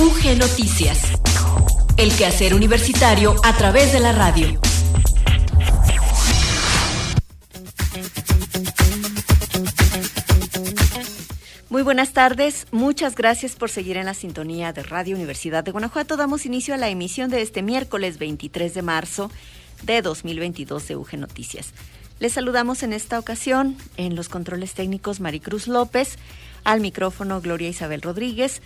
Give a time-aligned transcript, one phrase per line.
[0.00, 1.12] UG Noticias.
[1.98, 4.58] El quehacer universitario a través de la radio.
[11.68, 16.16] Muy buenas tardes, muchas gracias por seguir en la sintonía de Radio Universidad de Guanajuato.
[16.16, 19.30] Damos inicio a la emisión de este miércoles 23 de marzo
[19.82, 21.74] de 2022 de UG Noticias.
[22.20, 26.16] Les saludamos en esta ocasión en los controles técnicos Maricruz López,
[26.64, 28.62] al micrófono Gloria Isabel Rodríguez.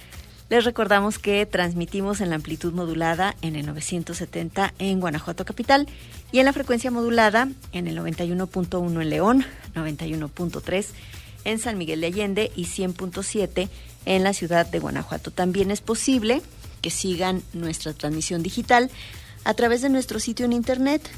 [0.51, 5.89] Les recordamos que transmitimos en la amplitud modulada en el 970 en Guanajuato Capital
[6.33, 10.87] y en la frecuencia modulada en el 91.1 en León, 91.3
[11.45, 13.69] en San Miguel de Allende y 100.7
[14.05, 15.31] en la ciudad de Guanajuato.
[15.31, 16.43] También es posible
[16.83, 18.91] que sigan nuestra transmisión digital
[19.45, 21.11] a través de nuestro sitio en internet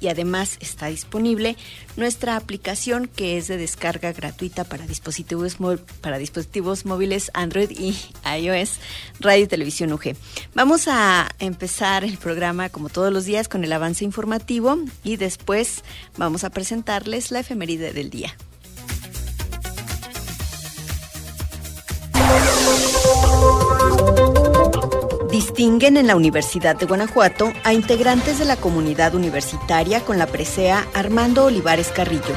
[0.00, 1.56] y además está disponible
[1.96, 5.58] nuestra aplicación que es de descarga gratuita para dispositivos
[6.00, 7.96] para dispositivos móviles Android y
[8.38, 8.80] iOS
[9.20, 10.16] Radio y Televisión UG.
[10.54, 15.84] Vamos a empezar el programa como todos los días con el avance informativo y después
[16.16, 18.34] vamos a presentarles la efeméride del día.
[25.30, 30.88] Distinguen en la Universidad de Guanajuato a integrantes de la comunidad universitaria con la presea
[30.92, 32.34] Armando Olivares Carrillo.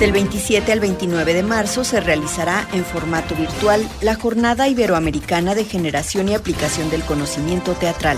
[0.00, 5.66] Del 27 al 29 de marzo se realizará en formato virtual la Jornada Iberoamericana de
[5.66, 8.16] Generación y Aplicación del Conocimiento Teatral.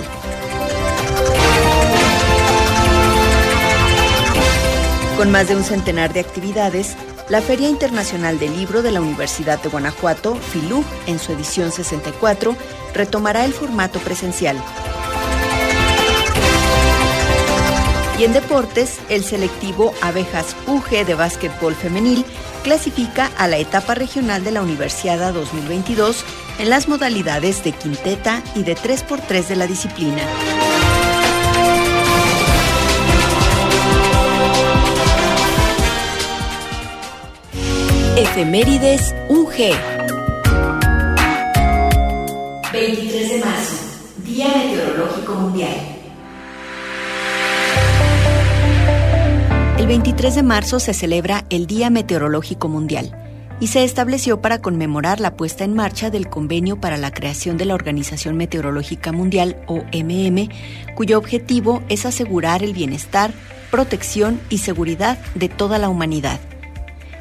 [5.17, 6.97] Con más de un centenar de actividades,
[7.29, 12.57] la Feria Internacional del Libro de la Universidad de Guanajuato, FILUG, en su edición 64,
[12.93, 14.57] retomará el formato presencial.
[18.19, 22.25] Y en deportes, el selectivo Abejas UG de básquetbol femenil
[22.63, 26.25] clasifica a la etapa regional de la Universidad 2022
[26.59, 30.23] en las modalidades de quinteta y de 3x3 de la disciplina.
[38.17, 39.75] Efemérides UG.
[42.73, 43.75] 23 de marzo,
[44.25, 45.75] Día Meteorológico Mundial.
[49.79, 53.21] El 23 de marzo se celebra el Día Meteorológico Mundial
[53.59, 57.65] y se estableció para conmemorar la puesta en marcha del Convenio para la creación de
[57.65, 60.51] la Organización Meteorológica Mundial, OMM,
[60.95, 63.33] cuyo objetivo es asegurar el bienestar,
[63.73, 66.39] protección y seguridad de toda la humanidad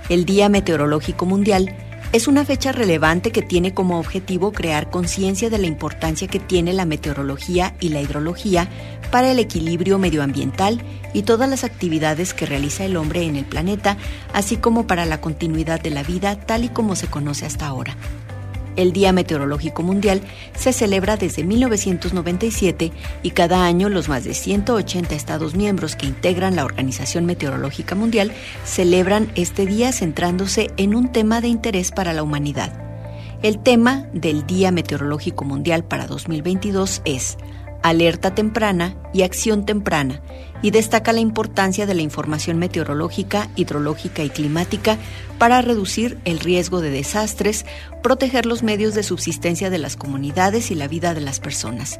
[0.10, 1.76] el Día Meteorológico Mundial
[2.12, 6.72] es una fecha relevante que tiene como objetivo crear conciencia de la importancia que tiene
[6.72, 8.70] la meteorología y la hidrología
[9.12, 10.82] para el equilibrio medioambiental
[11.14, 13.98] y todas las actividades que realiza el hombre en el planeta,
[14.32, 17.96] así como para la continuidad de la vida tal y como se conoce hasta ahora.
[18.76, 20.22] El Día Meteorológico Mundial
[20.56, 22.92] se celebra desde 1997
[23.22, 28.32] y cada año los más de 180 Estados miembros que integran la Organización Meteorológica Mundial
[28.66, 32.84] celebran este día centrándose en un tema de interés para la humanidad.
[33.44, 37.38] El tema del Día Meteorológico Mundial para 2022 es
[37.84, 40.22] alerta temprana y acción temprana,
[40.62, 44.98] y destaca la importancia de la información meteorológica, hidrológica y climática
[45.38, 47.66] para reducir el riesgo de desastres,
[48.02, 52.00] proteger los medios de subsistencia de las comunidades y la vida de las personas.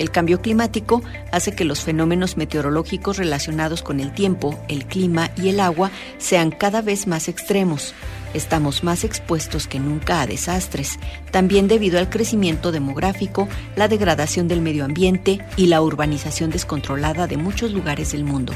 [0.00, 5.50] El cambio climático hace que los fenómenos meteorológicos relacionados con el tiempo, el clima y
[5.50, 7.92] el agua sean cada vez más extremos.
[8.32, 10.98] Estamos más expuestos que nunca a desastres,
[11.30, 13.46] también debido al crecimiento demográfico,
[13.76, 18.54] la degradación del medio ambiente y la urbanización descontrolada de muchos lugares del mundo.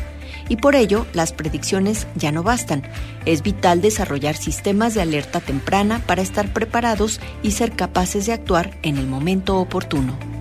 [0.49, 2.85] Y por ello, las predicciones ya no bastan.
[3.27, 8.79] Es vital desarrollar sistemas de alerta temprana para estar preparados y ser capaces de actuar
[8.83, 10.34] en el momento oportuno.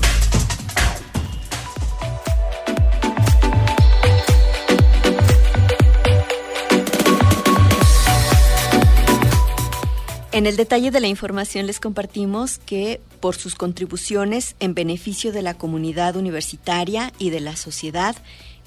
[10.31, 15.43] En el detalle de la información les compartimos que por sus contribuciones en beneficio de
[15.43, 18.15] la comunidad universitaria y de la sociedad,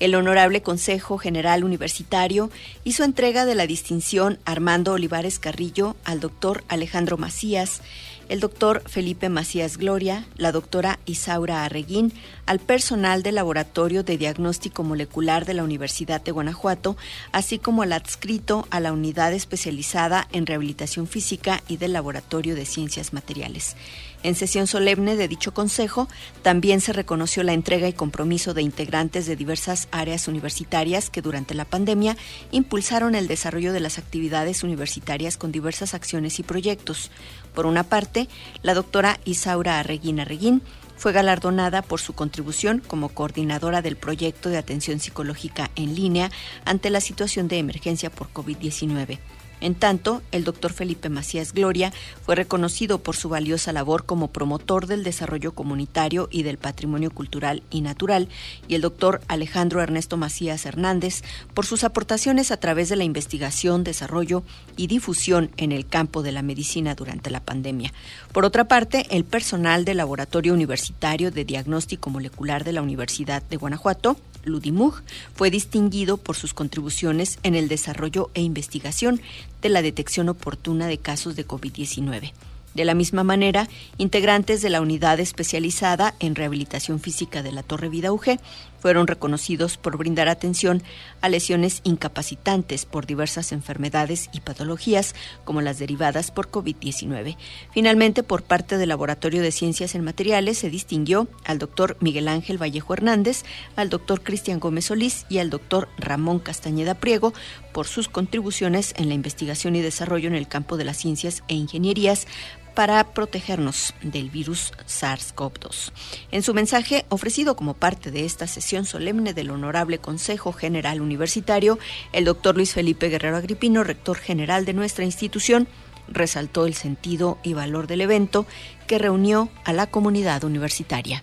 [0.03, 2.51] el Honorable Consejo General Universitario
[2.83, 7.83] hizo entrega de la distinción Armando Olivares Carrillo al doctor Alejandro Macías,
[8.29, 12.13] el doctor Felipe Macías Gloria, la doctora Isaura Arreguín,
[12.47, 16.97] al personal del Laboratorio de Diagnóstico Molecular de la Universidad de Guanajuato,
[17.31, 22.67] así como al adscrito a la Unidad Especializada en Rehabilitación Física y del Laboratorio de
[22.67, 23.77] Ciencias Materiales.
[24.23, 26.09] En sesión solemne de dicho consejo,
[26.43, 31.55] también se reconoció la entrega y compromiso de integrantes de diversas áreas universitarias que durante
[31.55, 32.17] la pandemia
[32.53, 37.11] impulsaron el desarrollo de las actividades universitarias con diversas acciones y proyectos.
[37.55, 38.29] Por una parte,
[38.63, 40.63] la doctora Isaura Arreguín Arreguín
[40.97, 46.31] fue galardonada por su contribución como coordinadora del proyecto de atención psicológica en línea
[46.65, 49.19] ante la situación de emergencia por COVID-19.
[49.63, 51.93] En tanto, el doctor Felipe Macías Gloria
[52.27, 57.63] fue reconocido por su valiosa labor como promotor del desarrollo comunitario y del patrimonio cultural
[57.71, 58.29] y natural,
[58.67, 61.23] y el doctor Alejandro Ernesto Macías Hernández
[61.55, 64.43] por sus aportaciones a través de la investigación, desarrollo
[64.77, 67.93] y difusión en el campo de la medicina durante la pandemia.
[68.33, 73.59] Por otra parte, el personal del Laboratorio Universitario de Diagnóstico Molecular de la Universidad de
[73.59, 75.03] Guanajuato Ludimug,
[75.35, 79.21] fue distinguido por sus contribuciones en el desarrollo e investigación
[79.63, 82.33] de la detección oportuna de casos de COVID-19.
[82.75, 83.69] De la misma manera,
[83.99, 88.39] integrantes de la unidad especializada en rehabilitación física de la Torre Vida UG
[88.83, 90.83] fueron reconocidos por brindar atención
[91.21, 95.15] a lesiones incapacitantes por diversas enfermedades y patologías,
[95.45, 97.37] como las derivadas por COVID-19.
[97.71, 102.61] Finalmente, por parte del Laboratorio de Ciencias en Materiales, se distinguió al doctor Miguel Ángel
[102.61, 103.45] Vallejo Hernández,
[103.77, 107.33] al doctor Cristian Gómez Solís y al doctor Ramón Castañeda Priego
[107.73, 111.55] por sus contribuciones en la investigación y desarrollo en el campo de las ciencias e
[111.55, 112.27] ingenierías
[112.75, 115.93] para protegernos del virus SARS-CoV-2.
[116.31, 121.79] En su mensaje ofrecido como parte de esta sesión solemne del Honorable Consejo General Universitario,
[122.13, 125.69] el doctor Luis Felipe Guerrero Agripino, rector general de nuestra institución,
[126.09, 128.47] resaltó el sentido y valor del evento
[128.87, 131.23] que reunió a la comunidad universitaria.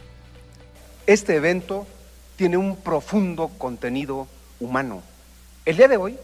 [1.07, 1.87] Este evento
[2.35, 4.27] tiene un profundo contenido
[4.59, 5.01] humano.
[5.65, 6.17] El día de hoy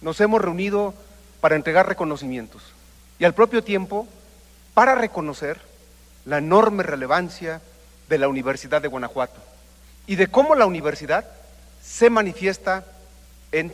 [0.00, 0.94] nos hemos reunido
[1.40, 2.62] para entregar reconocimientos
[3.18, 4.06] y al propio tiempo
[4.74, 5.60] para reconocer
[6.24, 7.60] la enorme relevancia
[8.08, 9.40] de la Universidad de Guanajuato
[10.06, 11.24] y de cómo la universidad
[11.82, 12.84] se manifiesta
[13.50, 13.72] en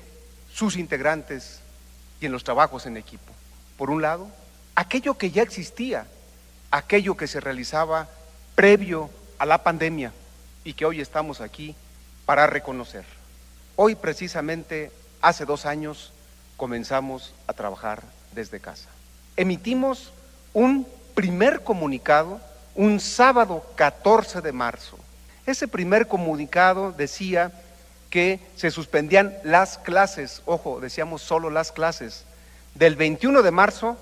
[0.52, 1.60] sus integrantes
[2.20, 3.32] y en los trabajos en equipo.
[3.76, 4.28] Por un lado,
[4.74, 6.06] aquello que ya existía,
[6.70, 8.08] aquello que se realizaba
[8.54, 10.12] previo a la pandemia
[10.64, 11.76] y que hoy estamos aquí
[12.26, 13.04] para reconocer.
[13.76, 14.90] Hoy precisamente,
[15.22, 16.12] hace dos años,
[16.56, 18.02] comenzamos a trabajar
[18.32, 18.88] desde casa.
[19.36, 20.12] Emitimos
[20.52, 22.40] un primer comunicado
[22.74, 24.98] un sábado 14 de marzo.
[25.46, 27.50] Ese primer comunicado decía
[28.08, 32.24] que se suspendían las clases, ojo, decíamos solo las clases,
[32.74, 33.96] del 21 de marzo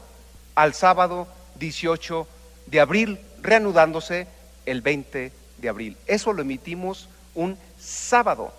[0.54, 1.26] al sábado
[1.58, 2.26] 18
[2.66, 4.26] de abril, reanudándose
[4.66, 5.96] el 20 de abril.
[6.06, 8.52] Eso lo emitimos un sábado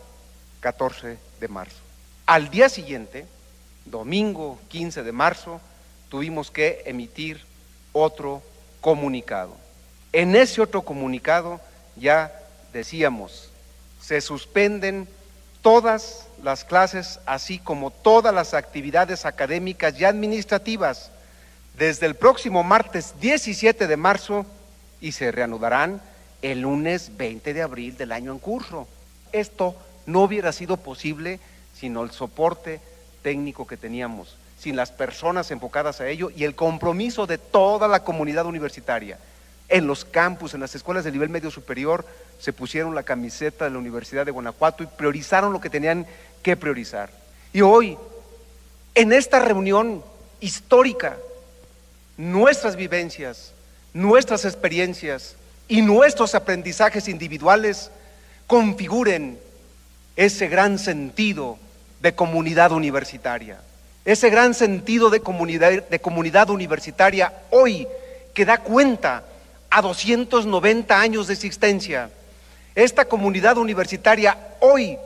[0.61, 1.77] 14 de marzo.
[2.25, 3.25] Al día siguiente,
[3.85, 5.61] domingo 15 de marzo,
[6.09, 7.45] tuvimos que emitir
[8.01, 8.41] otro
[8.81, 9.55] comunicado.
[10.13, 11.59] En ese otro comunicado
[11.95, 12.31] ya
[12.73, 13.49] decíamos,
[14.01, 15.07] se suspenden
[15.61, 21.11] todas las clases, así como todas las actividades académicas y administrativas,
[21.77, 24.45] desde el próximo martes 17 de marzo
[25.01, 26.01] y se reanudarán
[26.41, 28.87] el lunes 20 de abril del año en curso.
[29.31, 31.39] Esto no hubiera sido posible
[31.75, 32.79] sin el soporte
[33.21, 38.03] técnico que teníamos sin las personas enfocadas a ello y el compromiso de toda la
[38.03, 39.19] comunidad universitaria.
[39.69, 42.05] En los campus, en las escuelas de nivel medio superior,
[42.39, 46.07] se pusieron la camiseta de la Universidad de Guanajuato y priorizaron lo que tenían
[46.41, 47.09] que priorizar.
[47.53, 47.97] Y hoy,
[48.95, 50.03] en esta reunión
[50.39, 51.17] histórica,
[52.15, 53.53] nuestras vivencias,
[53.93, 55.35] nuestras experiencias
[55.67, 57.91] y nuestros aprendizajes individuales
[58.47, 59.37] configuren
[60.15, 61.59] ese gran sentido
[62.01, 63.59] de comunidad universitaria
[64.07, 67.85] ese gran sentido de comunidad, universitaria hoy
[68.33, 69.25] que da cuenta
[69.69, 72.09] a 290 años de existencia.
[72.73, 74.97] Esta comunidad universitaria hoy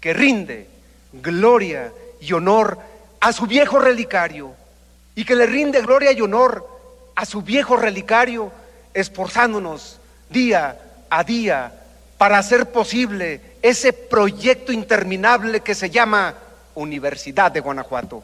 [0.00, 0.66] que rinde
[1.12, 2.80] gloria y honor
[3.20, 4.54] a su viejo relicario
[5.14, 6.68] y que le rinde gloria y honor
[7.14, 8.50] a su viejo relicario
[8.92, 10.76] esforzándonos día
[11.10, 11.72] a día
[12.18, 16.34] para hacer posible ese proyecto interminable que se llama
[16.76, 18.22] Universidad de Guanajuato.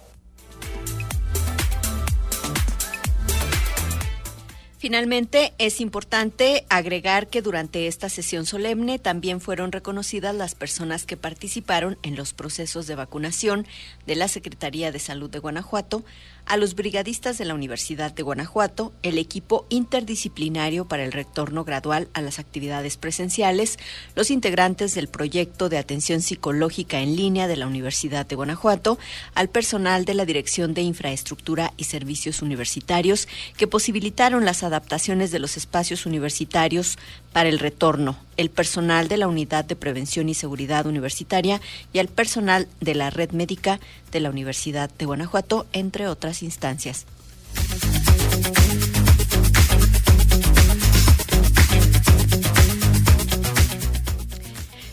[4.82, 11.16] Finalmente, es importante agregar que durante esta sesión solemne también fueron reconocidas las personas que
[11.16, 13.64] participaron en los procesos de vacunación
[14.08, 16.04] de la Secretaría de Salud de Guanajuato,
[16.52, 22.08] a los brigadistas de la Universidad de Guanajuato, el equipo interdisciplinario para el retorno gradual
[22.12, 23.78] a las actividades presenciales,
[24.14, 28.98] los integrantes del proyecto de atención psicológica en línea de la Universidad de Guanajuato,
[29.34, 35.38] al personal de la Dirección de Infraestructura y Servicios Universitarios que posibilitaron las adaptaciones de
[35.38, 36.98] los espacios universitarios
[37.32, 41.60] para el retorno, el personal de la Unidad de Prevención y Seguridad Universitaria
[41.92, 47.06] y al personal de la Red Médica de la Universidad de Guanajuato, entre otras instancias.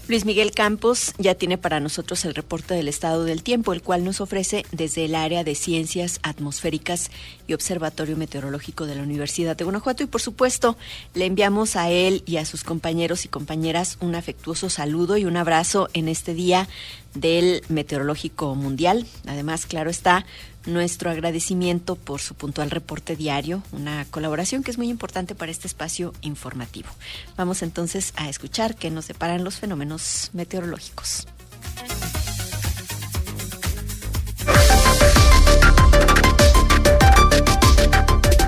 [0.10, 4.04] Luis Miguel Campos ya tiene para nosotros el reporte del estado del tiempo, el cual
[4.04, 7.12] nos ofrece desde el área de ciencias atmosféricas
[7.46, 10.02] y observatorio meteorológico de la Universidad de Guanajuato.
[10.02, 10.78] Y por supuesto,
[11.14, 15.38] le enviamos a él y a sus compañeros y compañeras un afectuoso saludo y un
[15.38, 16.68] abrazo en este día
[17.14, 19.06] del Meteorológico Mundial.
[19.28, 20.26] Además, claro está,
[20.70, 25.68] nuestro agradecimiento por su puntual reporte diario, una colaboración que es muy importante para este
[25.68, 26.90] espacio informativo.
[27.38, 31.28] Vamos entonces a escuchar qué nos separan los fenómenos meteorológicos.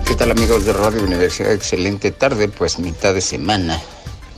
[0.05, 1.51] ¿Qué tal amigos de Radio Universidad?
[1.53, 3.81] Excelente tarde, pues mitad de semana,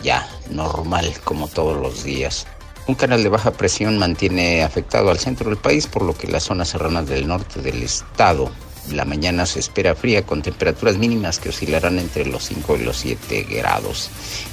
[0.03, 2.45] ya normal como todos los días.
[2.85, 6.43] Un canal de baja presión mantiene afectado al centro del país, por lo que las
[6.43, 8.51] zonas serranas del norte del estado
[8.91, 12.97] la mañana se espera fría con temperaturas mínimas que oscilarán entre los 5 y los
[12.97, 14.09] 7 grados.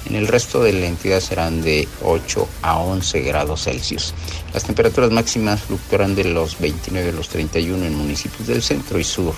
[0.06, 4.14] En el resto de la entidad serán de 8 a 11 grados Celsius.
[4.54, 9.04] Las temperaturas máximas fluctuarán de los 29 a los 31 en municipios del centro y
[9.04, 9.34] sur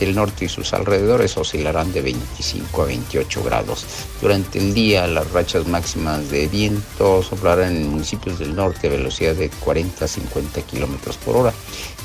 [0.00, 3.86] El norte y sus alrededores oscilarán de 25 a 28 grados.
[4.20, 9.34] Durante el día las rachas máximas de viento soplarán en municipios del norte a velocidad
[9.34, 11.52] de 40 a 50 kilómetros por hora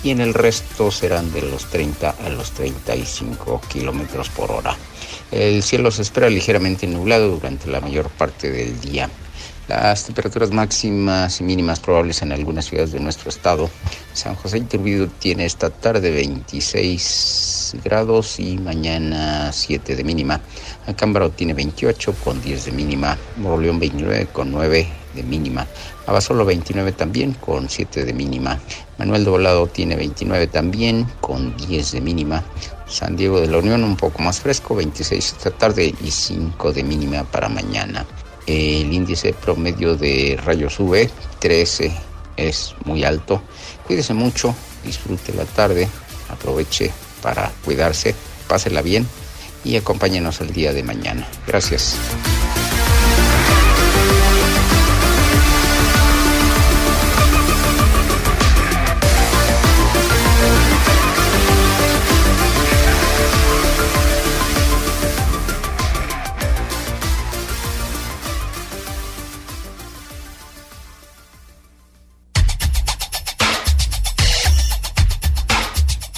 [0.04, 4.76] y en el resto serán de los 30 a los 35 kilómetros por hora.
[5.32, 9.10] El cielo se espera ligeramente nublado durante la mayor parte del día.
[9.68, 13.68] Las temperaturas máximas y mínimas probables en algunas ciudades de nuestro estado.
[14.14, 20.40] San José Iturbide tiene esta tarde 26 grados y mañana 7 de mínima.
[20.86, 23.18] Acámbaro tiene 28 con 10 de mínima.
[23.38, 25.66] Moroleón 29 con 9 de mínima.
[26.06, 28.60] Abasolo 29 también con 7 de mínima.
[29.00, 32.44] Manuel Doblado tiene 29 también con 10 de mínima.
[32.88, 36.84] San Diego de la Unión un poco más fresco, 26 esta tarde y 5 de
[36.84, 38.06] mínima para mañana.
[38.46, 41.10] El índice promedio de rayos UV
[41.40, 41.92] 13
[42.38, 43.42] es muy alto.
[43.88, 45.88] Cuídese mucho, disfrute la tarde,
[46.30, 48.14] aproveche para cuidarse,
[48.48, 49.08] pásela bien
[49.64, 51.28] y acompáñenos el día de mañana.
[51.48, 51.96] Gracias.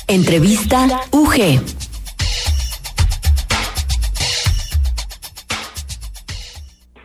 [0.10, 1.87] Entrevista UG.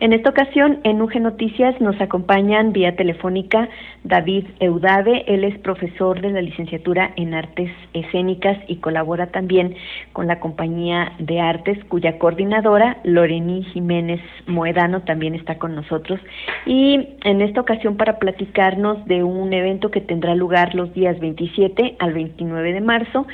[0.03, 3.69] En esta ocasión, en UG Noticias nos acompañan vía telefónica
[4.03, 5.23] David Eudave.
[5.27, 9.77] Él es profesor de la licenciatura en Artes Escénicas y colabora también
[10.11, 16.19] con la compañía de artes, cuya coordinadora, Lorení Jiménez Moedano, también está con nosotros.
[16.65, 21.95] Y en esta ocasión, para platicarnos de un evento que tendrá lugar los días 27
[21.99, 23.25] al 29 de marzo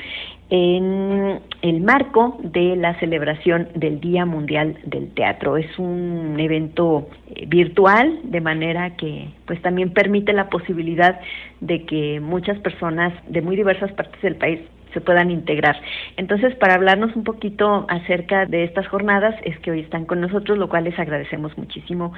[0.50, 5.56] en el marco de la celebración del Día Mundial del Teatro.
[5.56, 11.20] Es un evento eh, virtual, de manera que pues también permite la posibilidad
[11.60, 14.60] de que muchas personas de muy diversas partes del país
[14.92, 15.80] se puedan integrar.
[16.16, 20.58] Entonces, para hablarnos un poquito acerca de estas jornadas, es que hoy están con nosotros,
[20.58, 22.12] lo cual les agradecemos muchísimo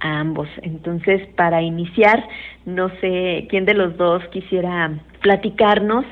[0.00, 0.48] a ambos.
[0.62, 2.26] Entonces, para iniciar,
[2.64, 4.90] no sé quién de los dos quisiera
[5.20, 6.04] platicarnos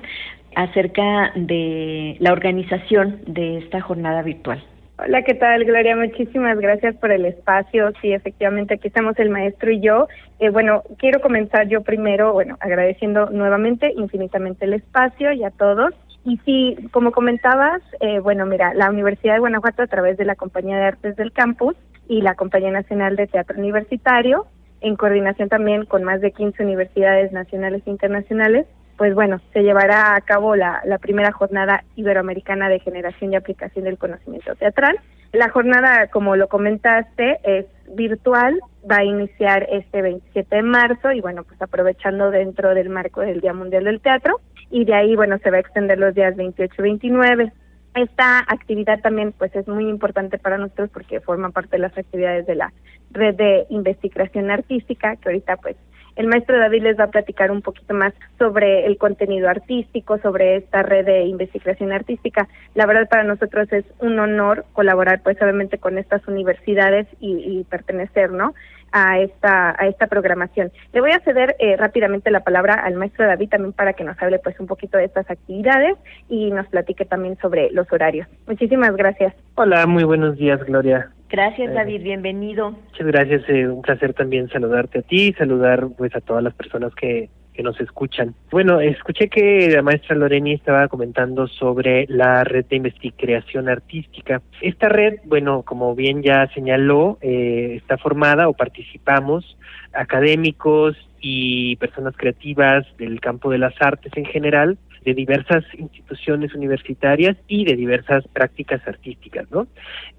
[0.56, 4.62] acerca de la organización de esta jornada virtual.
[4.96, 5.96] Hola, ¿qué tal, Gloria?
[5.96, 7.92] Muchísimas gracias por el espacio.
[8.00, 10.06] Sí, efectivamente, aquí estamos el maestro y yo.
[10.38, 15.92] Eh, bueno, quiero comenzar yo primero, bueno, agradeciendo nuevamente infinitamente el espacio y a todos.
[16.24, 20.36] Y sí, como comentabas, eh, bueno, mira, la Universidad de Guanajuato a través de la
[20.36, 21.74] Compañía de Artes del Campus
[22.08, 24.46] y la Compañía Nacional de Teatro Universitario,
[24.80, 30.14] en coordinación también con más de 15 universidades nacionales e internacionales, pues bueno, se llevará
[30.14, 34.98] a cabo la, la primera jornada iberoamericana de generación y aplicación del conocimiento teatral.
[35.32, 41.20] La jornada, como lo comentaste, es virtual, va a iniciar este 27 de marzo y
[41.20, 45.38] bueno, pues aprovechando dentro del marco del Día Mundial del Teatro y de ahí, bueno,
[45.38, 47.52] se va a extender los días 28 y 29.
[47.94, 52.46] Esta actividad también pues es muy importante para nosotros porque forma parte de las actividades
[52.46, 52.72] de la
[53.10, 55.76] red de investigación artística que ahorita pues
[56.16, 60.56] el maestro David les va a platicar un poquito más sobre el contenido artístico, sobre
[60.56, 62.48] esta red de investigación artística.
[62.74, 67.64] La verdad para nosotros es un honor colaborar pues obviamente con estas universidades y, y
[67.64, 68.54] pertenecer, ¿no?
[68.94, 70.70] A esta a esta programación.
[70.92, 74.20] Le voy a ceder eh, rápidamente la palabra al maestro David también para que nos
[74.22, 75.96] hable pues un poquito de estas actividades
[76.28, 78.28] y nos platique también sobre los horarios.
[78.46, 79.34] Muchísimas gracias.
[79.56, 81.10] Hola, muy buenos días, Gloria.
[81.28, 82.70] Gracias, eh, David, bienvenido.
[82.70, 86.94] Muchas gracias, eh, un placer también saludarte a ti, saludar pues a todas las personas
[86.94, 88.34] que que nos escuchan.
[88.50, 94.42] Bueno, escuché que la maestra Loreni estaba comentando sobre la red de investigación artística.
[94.60, 99.56] Esta red, bueno, como bien ya señaló, eh, está formada o participamos
[99.92, 107.36] académicos y personas creativas del campo de las artes en general, de diversas instituciones universitarias
[107.46, 109.66] y de diversas prácticas artísticas, ¿no?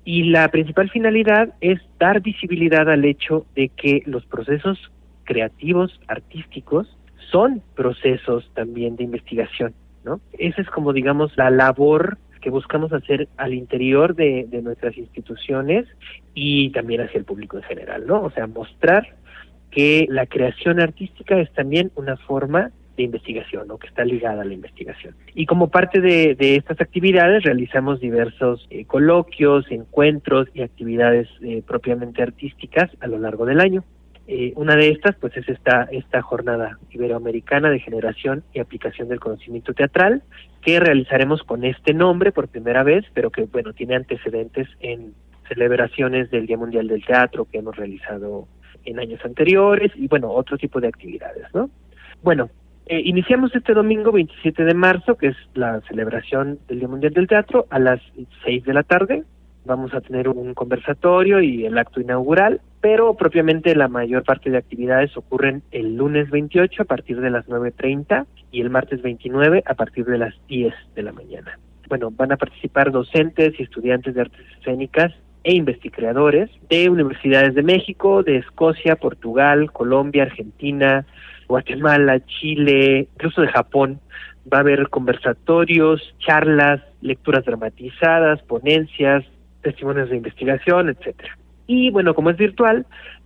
[0.03, 4.79] Y la principal finalidad es dar visibilidad al hecho de que los procesos
[5.23, 6.95] creativos, artísticos,
[7.31, 10.19] son procesos también de investigación, ¿no?
[10.37, 15.87] Esa es como, digamos, la labor que buscamos hacer al interior de, nuestras instituciones
[16.35, 18.21] y también hacia el público en general, ¿no?
[18.21, 19.15] O sea, mostrar
[19.71, 24.45] que la creación artística es también una forma de investigación o que está ligada a
[24.45, 25.15] la investigación.
[25.33, 31.63] Y como parte de, de estas actividades realizamos diversos eh, coloquios, encuentros y actividades eh,
[31.65, 33.83] propiamente artísticas a lo largo del año.
[34.27, 39.19] Eh, una de estas, pues, es esta, esta jornada iberoamericana de generación y aplicación del
[39.19, 40.23] conocimiento teatral,
[40.61, 45.13] que realizaremos con este nombre por primera vez, pero que, bueno, tiene antecedentes en
[45.47, 48.47] celebraciones del Día Mundial del Teatro que hemos realizado
[48.83, 51.69] en años anteriores y, bueno, otro tipo de actividades, ¿no?
[52.23, 52.49] Bueno,
[52.87, 57.27] eh, iniciamos este domingo 27 de marzo, que es la celebración del Día Mundial del
[57.27, 58.01] Teatro, a las
[58.43, 59.23] 6 de la tarde
[59.65, 64.57] vamos a tener un conversatorio y el acto inaugural, pero propiamente la mayor parte de
[64.57, 69.73] actividades ocurren el lunes 28 a partir de las 9.30 y el martes 29 a
[69.73, 71.59] partir de las 10 de la mañana.
[71.89, 75.13] Bueno, van a participar docentes y estudiantes de artes escénicas
[75.43, 81.05] e investigadores de universidades de México, de Escocia, Portugal, Colombia, Argentina,
[81.47, 83.99] Guatemala, Chile, incluso de Japón.
[84.51, 89.23] Va a haber conversatorios, charlas, lecturas dramatizadas, ponencias,
[89.65, 91.35] testimonios de investigación, etcétera.
[91.65, 92.85] Y bueno, como es virtual,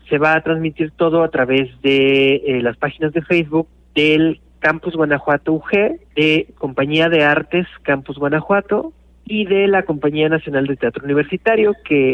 [0.10, 4.96] se va a transmitir todo a través de eh, las páginas de Facebook del Campus
[4.96, 5.72] Guanajuato UG,
[6.16, 8.94] de Compañía de Artes Campus Guanajuato
[9.26, 12.12] y de la Compañía Nacional de Teatro Universitario, que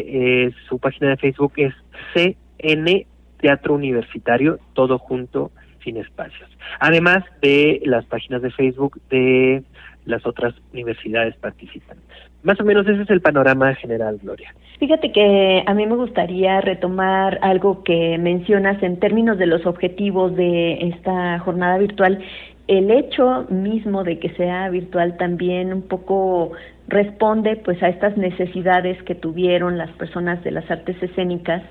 [0.48, 1.74] eh, su página de Facebook es
[2.14, 3.06] CN
[3.40, 5.52] Teatro Universitario, todo junto,
[5.84, 6.50] sin espacios.
[6.80, 9.64] Además de las páginas de Facebook de
[10.06, 12.18] las otras universidades participantes.
[12.46, 14.54] Más o menos ese es el panorama general, Gloria.
[14.78, 20.36] Fíjate que a mí me gustaría retomar algo que mencionas en términos de los objetivos
[20.36, 22.20] de esta jornada virtual.
[22.68, 26.52] El hecho mismo de que sea virtual también un poco
[26.88, 31.64] responde pues a estas necesidades que tuvieron las personas de las artes escénicas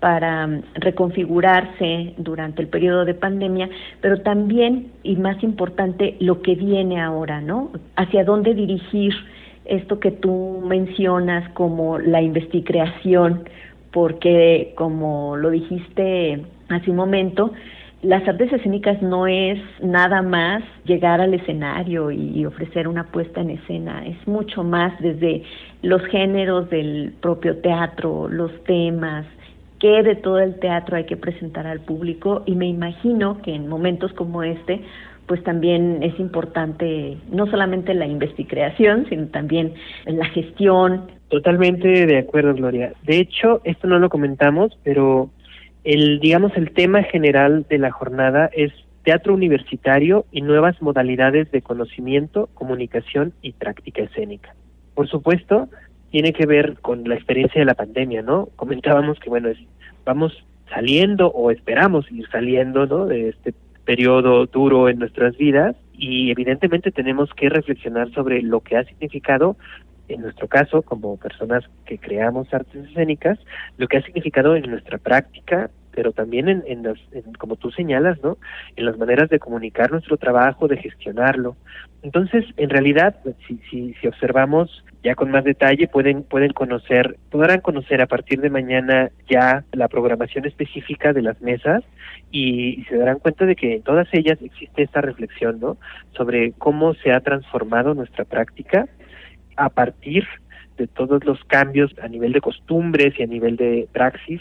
[0.00, 3.70] para mm, reconfigurarse durante el periodo de pandemia,
[4.02, 7.70] pero también, y más importante, lo que viene ahora, ¿no?
[7.96, 9.14] Hacia dónde dirigir
[9.70, 13.48] esto que tú mencionas como la investigación,
[13.92, 17.52] porque como lo dijiste hace un momento,
[18.02, 23.50] las artes escénicas no es nada más llegar al escenario y ofrecer una puesta en
[23.50, 25.42] escena, es mucho más desde
[25.82, 29.26] los géneros del propio teatro, los temas,
[29.80, 32.42] qué de todo el teatro hay que presentar al público.
[32.46, 34.82] Y me imagino que en momentos como este
[35.30, 41.06] pues también es importante no solamente la investigación, sino también la gestión.
[41.28, 42.94] Totalmente de acuerdo, Gloria.
[43.04, 45.30] De hecho, esto no lo comentamos, pero
[45.84, 48.72] el digamos el tema general de la jornada es
[49.04, 54.56] teatro universitario y nuevas modalidades de conocimiento, comunicación y práctica escénica.
[54.94, 55.68] Por supuesto,
[56.10, 58.48] tiene que ver con la experiencia de la pandemia, ¿no?
[58.56, 59.58] Comentábamos que, bueno, es,
[60.04, 63.06] vamos saliendo o esperamos ir saliendo, ¿no?
[63.06, 68.76] De este periodo duro en nuestras vidas y evidentemente tenemos que reflexionar sobre lo que
[68.76, 69.56] ha significado
[70.08, 73.38] en nuestro caso, como personas que creamos artes escénicas,
[73.78, 76.98] lo que ha significado en nuestra práctica pero también en, en, las,
[77.38, 78.38] como tú señalas, ¿no?
[78.76, 81.56] En las maneras de comunicar nuestro trabajo, de gestionarlo.
[82.02, 87.60] Entonces, en realidad, si, si, si observamos ya con más detalle, pueden, pueden conocer, podrán
[87.60, 91.82] conocer a partir de mañana ya la programación específica de las mesas
[92.30, 95.76] y, se darán cuenta de que en todas ellas existe esta reflexión, ¿no?
[96.16, 98.86] Sobre cómo se ha transformado nuestra práctica
[99.56, 100.26] a partir
[100.80, 104.40] de todos los cambios a nivel de costumbres y a nivel de praxis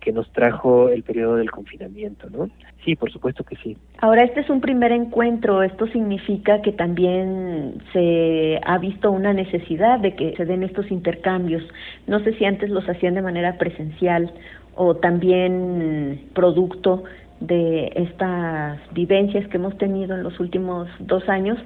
[0.00, 2.48] que nos trajo el periodo del confinamiento, ¿no?
[2.84, 3.76] Sí, por supuesto que sí.
[3.98, 5.62] Ahora, este es un primer encuentro.
[5.62, 11.62] Esto significa que también se ha visto una necesidad de que se den estos intercambios.
[12.06, 14.32] No sé si antes los hacían de manera presencial
[14.76, 17.04] o también producto
[17.40, 21.58] de estas vivencias que hemos tenido en los últimos dos años,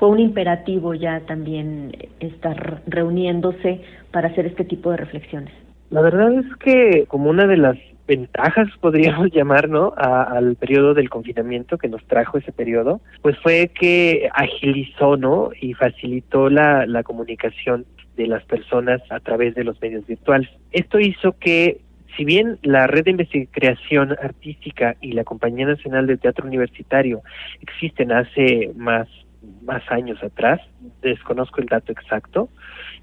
[0.00, 5.52] fue un imperativo ya también estar reuniéndose para hacer este tipo de reflexiones.
[5.90, 7.76] La verdad es que como una de las
[8.08, 9.92] ventajas, podríamos llamar, ¿no?
[9.96, 15.50] al periodo del confinamiento que nos trajo ese periodo, pues fue que agilizó, ¿no?
[15.60, 17.84] Y facilitó la, la comunicación
[18.16, 20.48] de las personas a través de los medios virtuales.
[20.72, 21.82] Esto hizo que
[22.16, 27.20] si bien la Red de Investigación Artística y la Compañía Nacional de Teatro Universitario
[27.60, 29.06] existen hace más,
[29.62, 30.60] más años atrás,
[31.02, 32.48] desconozco el dato exacto,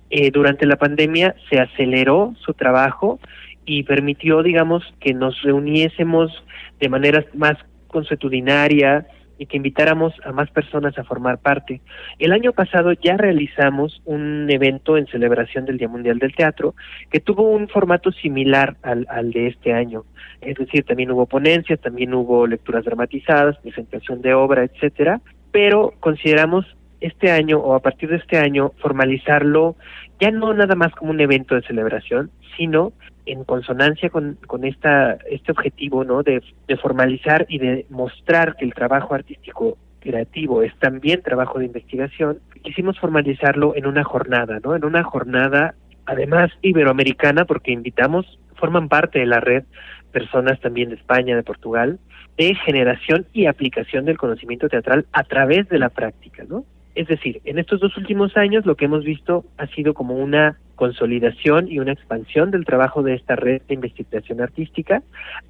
[0.09, 3.19] eh, durante la pandemia se aceleró su trabajo
[3.65, 6.31] y permitió, digamos, que nos reuniésemos
[6.79, 11.81] de manera más consuetudinaria, y que invitáramos a más personas a formar parte.
[12.19, 16.75] El año pasado ya realizamos un evento en celebración del Día Mundial del Teatro
[17.11, 20.03] que tuvo un formato similar al, al de este año.
[20.41, 25.21] Es decir, también hubo ponencias, también hubo lecturas dramatizadas, presentación de obra, etcétera,
[25.51, 26.65] pero consideramos
[26.99, 29.75] este año o a partir de este año formalizarlo
[30.19, 32.93] ya no nada más como un evento de celebración, sino
[33.25, 36.23] en consonancia con, con esta, este objetivo ¿no?
[36.23, 36.41] de,
[36.81, 42.97] formalizar y de mostrar que el trabajo artístico creativo es también trabajo de investigación, quisimos
[42.99, 44.75] formalizarlo en una jornada, ¿no?
[44.75, 49.63] En una jornada, además iberoamericana, porque invitamos, forman parte de la red
[50.11, 51.99] personas también de España, de Portugal,
[52.37, 56.65] de generación y aplicación del conocimiento teatral a través de la práctica, ¿no?
[56.95, 60.57] Es decir, en estos dos últimos años lo que hemos visto ha sido como una
[60.75, 65.03] consolidación y una expansión del trabajo de esta red de investigación artística,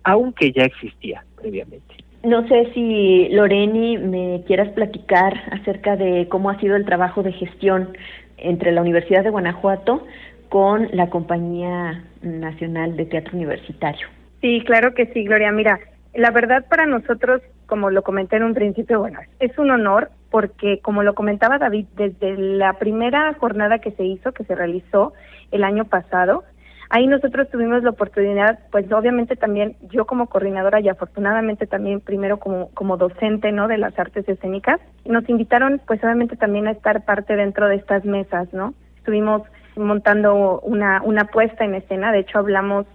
[0.04, 1.96] aunque ya existía previamente.
[2.24, 7.32] No sé si Loreni me quieras platicar acerca de cómo ha sido el trabajo de
[7.32, 7.96] gestión
[8.38, 10.06] entre la Universidad de Guanajuato
[10.50, 14.08] con la Compañía Nacional de Teatro Universitario.
[14.42, 15.52] Sí, claro que sí, Gloria.
[15.52, 15.80] Mira,
[16.18, 20.80] la verdad para nosotros, como lo comenté en un principio, bueno, es un honor porque
[20.82, 25.14] como lo comentaba David, desde la primera jornada que se hizo, que se realizó
[25.52, 26.44] el año pasado,
[26.90, 32.40] ahí nosotros tuvimos la oportunidad, pues obviamente también yo como coordinadora y afortunadamente también primero
[32.40, 33.68] como, como docente, ¿no?
[33.68, 38.06] De las artes escénicas, nos invitaron pues obviamente también a estar parte dentro de estas
[38.06, 38.74] mesas, ¿no?
[38.98, 39.44] Estuvimos
[39.76, 42.88] montando una, una puesta en escena, de hecho hablamos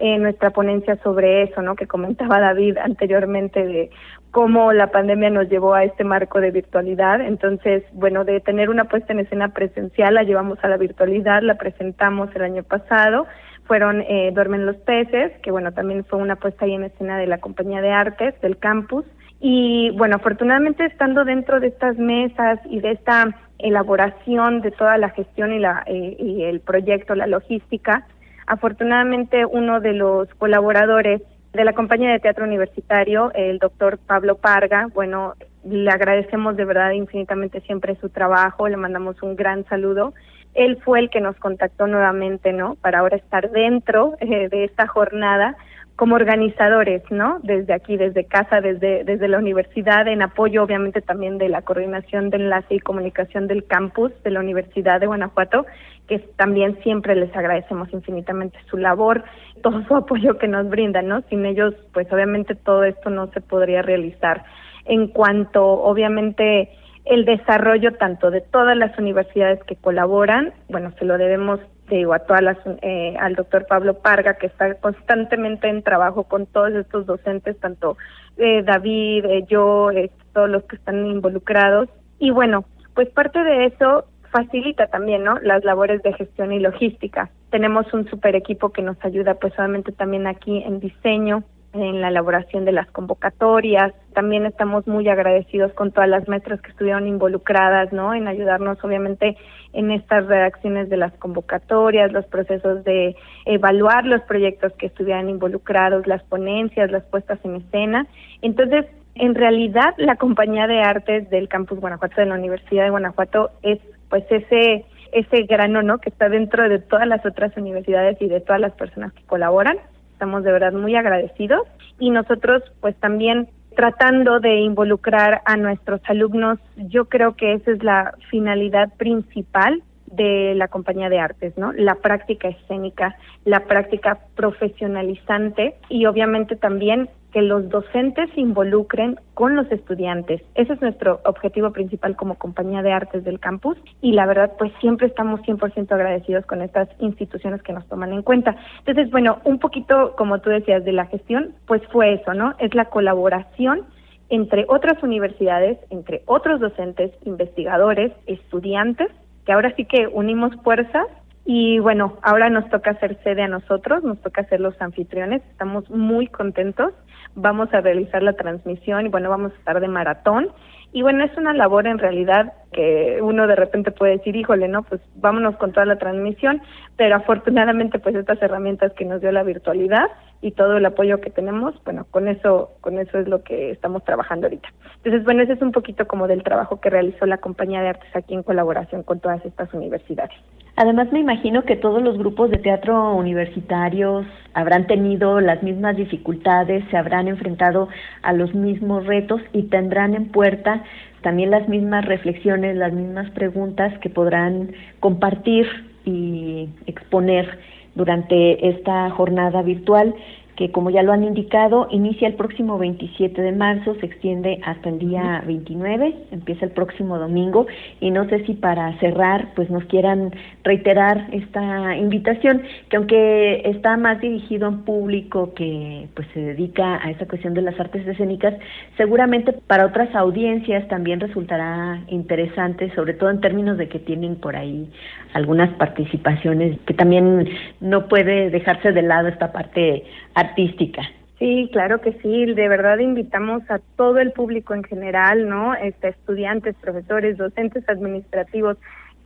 [0.00, 1.76] en nuestra ponencia sobre eso, ¿no?
[1.76, 3.90] Que comentaba David anteriormente de
[4.30, 7.20] cómo la pandemia nos llevó a este marco de virtualidad.
[7.20, 11.56] Entonces, bueno, de tener una puesta en escena presencial, la llevamos a la virtualidad, la
[11.56, 13.26] presentamos el año pasado.
[13.64, 17.26] Fueron eh, Duermen los peces, que bueno, también fue una puesta ahí en escena de
[17.26, 19.04] la compañía de artes del campus.
[19.38, 25.10] Y bueno, afortunadamente estando dentro de estas mesas y de esta elaboración de toda la
[25.10, 28.06] gestión y, la, eh, y el proyecto, la logística,
[28.46, 31.22] Afortunadamente, uno de los colaboradores
[31.52, 36.92] de la compañía de teatro universitario, el doctor Pablo Parga, bueno, le agradecemos de verdad
[36.92, 40.14] infinitamente siempre su trabajo, le mandamos un gran saludo.
[40.54, 42.76] Él fue el que nos contactó nuevamente, ¿no?
[42.76, 45.56] Para ahora estar dentro eh, de esta jornada
[46.00, 47.40] como organizadores, ¿no?
[47.42, 52.30] Desde aquí, desde casa, desde, desde la universidad, en apoyo obviamente también de la coordinación
[52.30, 55.66] de enlace y comunicación del campus de la Universidad de Guanajuato,
[56.10, 59.22] que también siempre les agradecemos infinitamente su labor,
[59.62, 61.22] todo su apoyo que nos brindan, ¿no?
[61.30, 64.42] Sin ellos, pues obviamente todo esto no se podría realizar.
[64.86, 66.68] En cuanto, obviamente,
[67.04, 72.20] el desarrollo tanto de todas las universidades que colaboran, bueno, se lo debemos digo, a
[72.20, 77.06] todas las, eh, al doctor Pablo Parga, que está constantemente en trabajo con todos estos
[77.06, 77.96] docentes, tanto
[78.36, 79.90] eh, David, eh, yo,
[80.32, 81.88] todos los que están involucrados.
[82.20, 85.38] Y bueno, pues parte de eso facilita también, ¿no?
[85.40, 87.30] Las labores de gestión y logística.
[87.50, 92.08] Tenemos un super equipo que nos ayuda, pues, obviamente también aquí en diseño, en la
[92.08, 93.92] elaboración de las convocatorias.
[94.12, 98.12] También estamos muy agradecidos con todas las maestras que estuvieron involucradas, ¿no?
[98.14, 99.36] En ayudarnos, obviamente,
[99.72, 103.14] en estas redacciones de las convocatorias, los procesos de
[103.46, 108.06] evaluar los proyectos que estuvieran involucrados, las ponencias, las puestas en escena.
[108.42, 113.50] Entonces, en realidad, la compañía de artes del campus Guanajuato de la Universidad de Guanajuato
[113.62, 113.78] es,
[114.10, 115.98] pues, ese ese grano, ¿no?
[115.98, 119.76] Que está dentro de todas las otras universidades y de todas las personas que colaboran
[120.20, 121.66] estamos de verdad muy agradecidos
[121.98, 127.82] y nosotros pues también tratando de involucrar a nuestros alumnos, yo creo que esa es
[127.82, 131.72] la finalidad principal de la compañía de artes, ¿no?
[131.72, 139.56] La práctica escénica, la práctica profesionalizante y obviamente también que los docentes se involucren con
[139.56, 140.42] los estudiantes.
[140.54, 144.72] Ese es nuestro objetivo principal como compañía de artes del campus y la verdad pues
[144.80, 148.56] siempre estamos 100% agradecidos con estas instituciones que nos toman en cuenta.
[148.78, 152.54] Entonces, bueno, un poquito como tú decías de la gestión, pues fue eso, ¿no?
[152.58, 153.86] Es la colaboración
[154.30, 159.08] entre otras universidades, entre otros docentes, investigadores, estudiantes,
[159.44, 161.06] que ahora sí que unimos fuerzas
[161.44, 165.90] y bueno, ahora nos toca hacer sede a nosotros, nos toca ser los anfitriones, estamos
[165.90, 166.92] muy contentos
[167.34, 170.48] vamos a realizar la transmisión y bueno, vamos a estar de maratón.
[170.92, 174.82] Y bueno, es una labor en realidad que uno de repente puede decir, híjole, no,
[174.82, 176.60] pues vámonos con toda la transmisión,
[176.96, 180.08] pero afortunadamente pues estas herramientas que nos dio la virtualidad
[180.42, 184.02] y todo el apoyo que tenemos, bueno, con eso, con eso es lo que estamos
[184.04, 184.68] trabajando ahorita.
[184.96, 188.16] Entonces, bueno, ese es un poquito como del trabajo que realizó la compañía de artes
[188.16, 190.34] aquí en colaboración con todas estas universidades.
[190.82, 196.82] Además, me imagino que todos los grupos de teatro universitarios habrán tenido las mismas dificultades,
[196.90, 197.90] se habrán enfrentado
[198.22, 200.82] a los mismos retos y tendrán en puerta
[201.20, 205.66] también las mismas reflexiones, las mismas preguntas que podrán compartir
[206.06, 207.58] y exponer
[207.94, 210.14] durante esta jornada virtual
[210.60, 214.90] que como ya lo han indicado, inicia el próximo 27 de marzo, se extiende hasta
[214.90, 217.66] el día 29, empieza el próximo domingo
[217.98, 223.96] y no sé si para cerrar pues nos quieran reiterar esta invitación, que aunque está
[223.96, 228.06] más dirigido a un público que pues se dedica a esa cuestión de las artes
[228.06, 228.52] escénicas,
[228.98, 234.56] seguramente para otras audiencias también resultará interesante, sobre todo en términos de que tienen por
[234.56, 234.90] ahí
[235.32, 237.48] algunas participaciones que también
[237.80, 240.04] no puede dejarse de lado esta parte
[240.40, 241.02] artística.
[241.38, 242.52] Sí, claro que sí.
[242.52, 245.74] De verdad invitamos a todo el público en general, ¿no?
[245.74, 248.76] Este, estudiantes, profesores, docentes administrativos,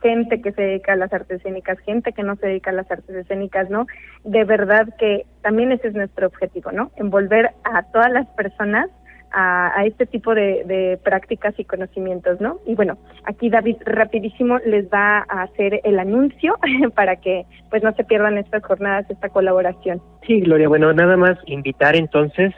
[0.01, 2.89] gente que se dedica a las artes escénicas, gente que no se dedica a las
[2.89, 3.85] artes escénicas, ¿no?
[4.23, 6.91] De verdad que también ese es nuestro objetivo, ¿no?
[6.95, 8.89] Envolver a todas las personas
[9.35, 12.59] a, este tipo de, prácticas y conocimientos, ¿no?
[12.65, 16.57] Y bueno, aquí David rapidísimo les va a hacer el anuncio
[16.95, 20.01] para que pues no se pierdan estas jornadas, esta colaboración.
[20.25, 22.53] Sí, Gloria, bueno, nada más invitar entonces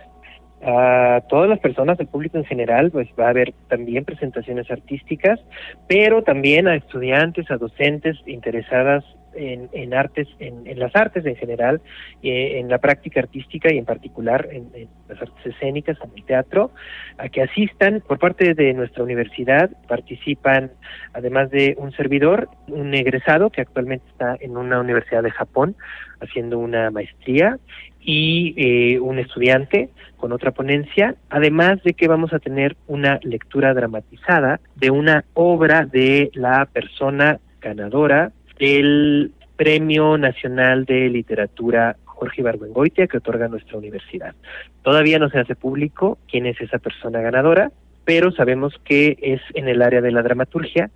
[0.63, 5.39] a todas las personas, al público en general, pues va a haber también presentaciones artísticas,
[5.87, 9.03] pero también a estudiantes, a docentes interesadas
[9.37, 11.81] en, artes, en, las artes en general,
[12.23, 16.71] eh, en la práctica artística y en particular en, las artes escénicas, en el teatro,
[17.17, 19.69] a que asistan por parte de nuestra universidad.
[19.87, 20.71] Participan,
[21.13, 25.75] además de un servidor, un egresado que actualmente está en una universidad de Japón
[26.19, 27.59] haciendo una maestría
[28.01, 33.73] y eh, un estudiante con otra ponencia, además de que vamos a tener una lectura
[33.73, 43.07] dramatizada de una obra de la persona ganadora del Premio Nacional de Literatura Jorge Ibargüengoitia
[43.07, 44.35] que otorga nuestra universidad.
[44.83, 47.71] Todavía no se hace público quién es esa persona ganadora,
[48.05, 50.89] pero sabemos que es en el área de la dramaturgia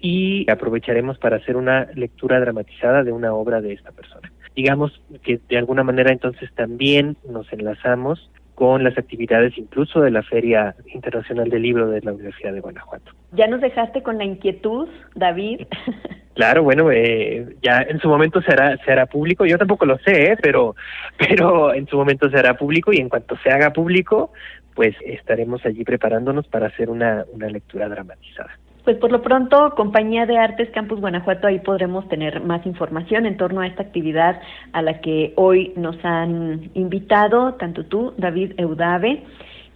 [0.00, 4.30] y aprovecharemos para hacer una lectura dramatizada de una obra de esta persona.
[4.54, 10.24] Digamos que de alguna manera entonces también nos enlazamos con las actividades incluso de la
[10.24, 13.12] Feria Internacional del Libro de la Universidad de Guanajuato.
[13.30, 15.60] Ya nos dejaste con la inquietud, David.
[16.34, 19.44] Claro, bueno, eh, ya en su momento se hará, se hará público.
[19.44, 20.36] Yo tampoco lo sé, ¿eh?
[20.40, 20.76] pero,
[21.18, 24.30] pero en su momento se hará público y en cuanto se haga público,
[24.76, 28.56] pues estaremos allí preparándonos para hacer una, una lectura dramatizada.
[28.88, 33.36] Pues por lo pronto, Compañía de Artes Campus Guanajuato, ahí podremos tener más información en
[33.36, 34.40] torno a esta actividad
[34.72, 39.24] a la que hoy nos han invitado, tanto tú, David Eudave,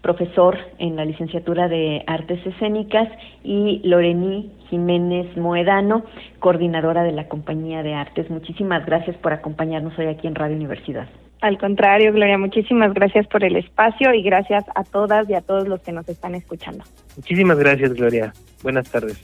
[0.01, 3.07] profesor en la licenciatura de Artes Escénicas,
[3.45, 6.05] y Lorení Jiménez Moedano,
[6.39, 8.31] coordinadora de la Compañía de Artes.
[8.31, 11.07] Muchísimas gracias por acompañarnos hoy aquí en Radio Universidad.
[11.43, 15.67] Al contrario, Gloria, muchísimas gracias por el espacio y gracias a todas y a todos
[15.67, 16.85] los que nos están escuchando.
[17.17, 18.33] Muchísimas gracias, Gloria.
[18.63, 19.21] Buenas tardes.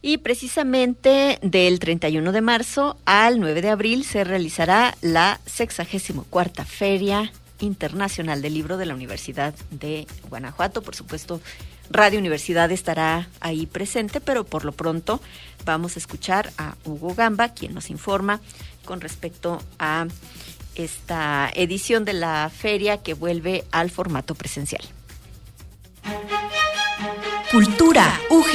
[0.00, 7.30] Y precisamente del 31 de marzo al 9 de abril se realizará la 64 Feria
[7.60, 10.80] Internacional del Libro de la Universidad de Guanajuato.
[10.80, 11.42] Por supuesto,
[11.90, 15.20] Radio Universidad estará ahí presente, pero por lo pronto
[15.64, 18.40] vamos a escuchar a Hugo Gamba, quien nos informa
[18.84, 20.06] con respecto a
[20.76, 24.82] esta edición de la feria que vuelve al formato presencial.
[27.50, 28.46] Cultura UG.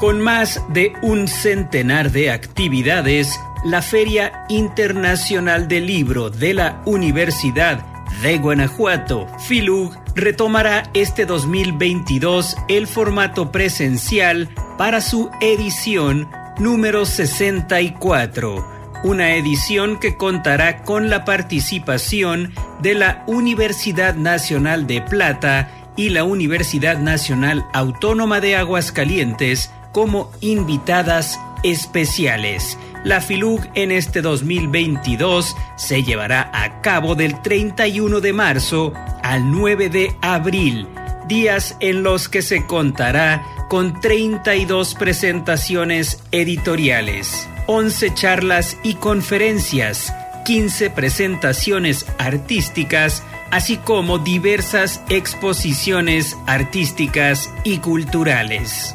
[0.00, 7.89] Con más de un centenar de actividades, la Feria Internacional del Libro de la Universidad
[8.22, 16.28] de Guanajuato, FILUG, retomará este 2022 el formato presencial para su edición
[16.58, 22.52] número 64 una edición que contará con la participación
[22.82, 31.40] de la Universidad Nacional de Plata y la Universidad Nacional Autónoma de Aguascalientes como invitadas
[31.62, 32.78] especiales.
[33.02, 39.88] La FILUG en este 2022 se llevará a cabo del 31 de marzo al 9
[39.88, 40.86] de abril,
[41.26, 47.48] días en los que se contará con 32 presentaciones editoriales.
[47.68, 50.12] 11 charlas y conferencias,
[50.44, 58.94] 15 presentaciones artísticas, así como diversas exposiciones artísticas y culturales.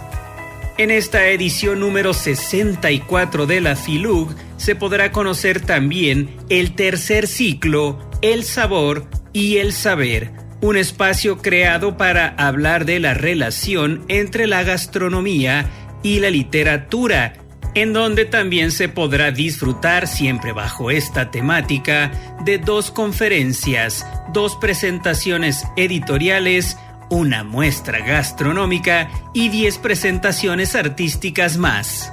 [0.77, 7.97] En esta edición número 64 de la FILUG se podrá conocer también el tercer ciclo,
[8.21, 14.63] El Sabor y el Saber, un espacio creado para hablar de la relación entre la
[14.63, 15.69] gastronomía
[16.03, 17.35] y la literatura
[17.75, 22.11] en donde también se podrá disfrutar, siempre bajo esta temática,
[22.45, 26.77] de dos conferencias, dos presentaciones editoriales,
[27.09, 32.11] una muestra gastronómica y diez presentaciones artísticas más.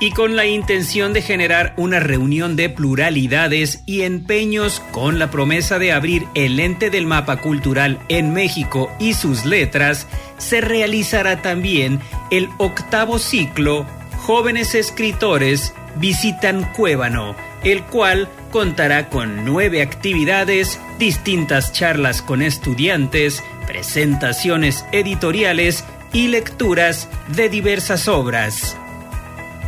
[0.00, 5.78] Y con la intención de generar una reunión de pluralidades y empeños con la promesa
[5.78, 12.00] de abrir el lente del mapa cultural en México y sus letras, se realizará también
[12.30, 13.86] el octavo ciclo
[14.24, 24.84] jóvenes escritores visitan Cuébano, el cual contará con nueve actividades, distintas charlas con estudiantes, presentaciones
[24.92, 28.76] editoriales y lecturas de diversas obras.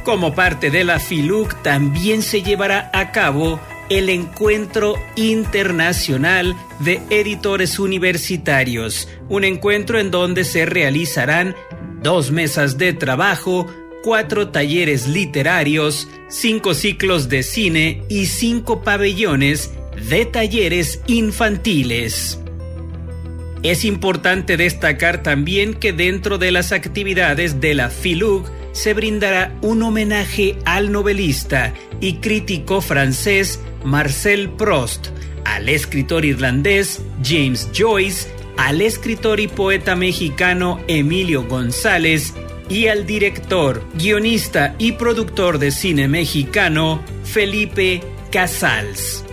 [0.05, 7.79] Como parte de la FILUC también se llevará a cabo el Encuentro Internacional de Editores
[7.79, 11.57] Universitarios, un encuentro en donde se realizarán
[12.03, 13.67] dos mesas de trabajo
[14.07, 19.73] cuatro talleres literarios, cinco ciclos de cine y cinco pabellones
[20.09, 22.38] de talleres infantiles.
[23.64, 29.83] Es importante destacar también que dentro de las actividades de la FILUG se brindará un
[29.83, 35.09] homenaje al novelista y crítico francés Marcel Proust,
[35.45, 42.35] al escritor irlandés James Joyce, al escritor y poeta mexicano Emilio González
[42.68, 49.24] y al director, guionista y productor de cine mexicano Felipe Casals.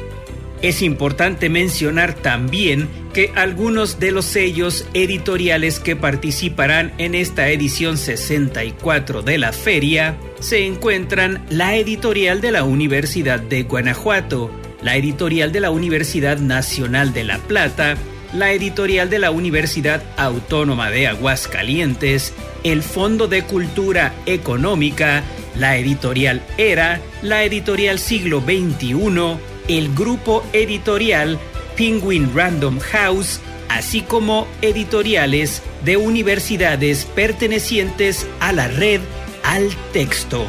[0.61, 7.97] Es importante mencionar también que algunos de los sellos editoriales que participarán en esta edición
[7.97, 15.51] 64 de la feria se encuentran la editorial de la Universidad de Guanajuato, la editorial
[15.51, 17.95] de la Universidad Nacional de La Plata,
[18.33, 25.23] la editorial de la Universidad Autónoma de Aguascalientes, el Fondo de Cultura Económica,
[25.55, 31.39] la editorial ERA, la editorial Siglo XXI, el grupo editorial
[31.77, 39.01] Penguin Random House, así como editoriales de universidades pertenecientes a la red
[39.43, 40.47] Al Texto.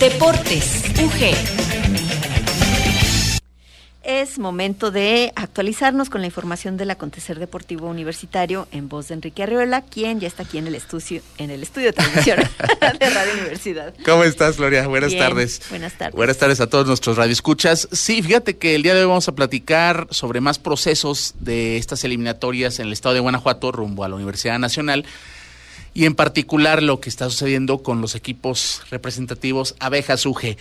[0.00, 1.57] Deportes, UG.
[4.08, 9.42] Es momento de actualizarnos con la información del acontecer deportivo universitario en voz de Enrique
[9.42, 12.38] Arriola, quien ya está aquí en el estudio, en el estudio de televisión
[13.00, 13.92] de Radio Universidad.
[14.06, 14.88] ¿Cómo estás, Gloria?
[14.88, 15.60] Buenas Bien, tardes.
[15.68, 16.14] Buenas tardes.
[16.14, 17.86] Buenas tardes a todos nuestros radioescuchas.
[17.92, 22.02] Sí, fíjate que el día de hoy vamos a platicar sobre más procesos de estas
[22.02, 25.04] eliminatorias en el estado de Guanajuato rumbo a la Universidad Nacional
[25.92, 30.56] y en particular lo que está sucediendo con los equipos representativos Abejas UG.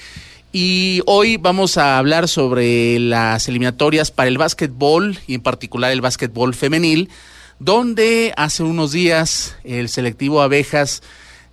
[0.52, 6.02] Y hoy vamos a hablar sobre las eliminatorias para el básquetbol y en particular el
[6.02, 7.10] básquetbol femenil,
[7.60, 11.04] donde hace unos días el selectivo Abejas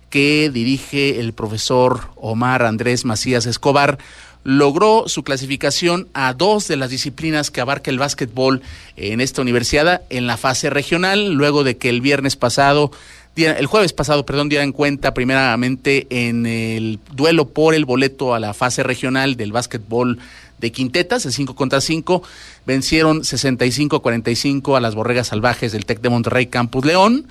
[0.09, 3.97] que dirige el profesor Omar Andrés Macías Escobar
[4.45, 8.61] logró su clasificación a dos de las disciplinas que abarca el básquetbol
[8.95, 12.91] en esta universidad en la fase regional, luego de que el viernes pasado
[13.35, 18.53] el jueves pasado, perdón, dieran cuenta primeramente en el duelo por el boleto a la
[18.53, 20.19] fase regional del básquetbol
[20.57, 22.23] de quintetas, el 5 contra 5,
[22.65, 27.27] vencieron 65-45 a las Borregas Salvajes del TEC de Monterrey Campus León,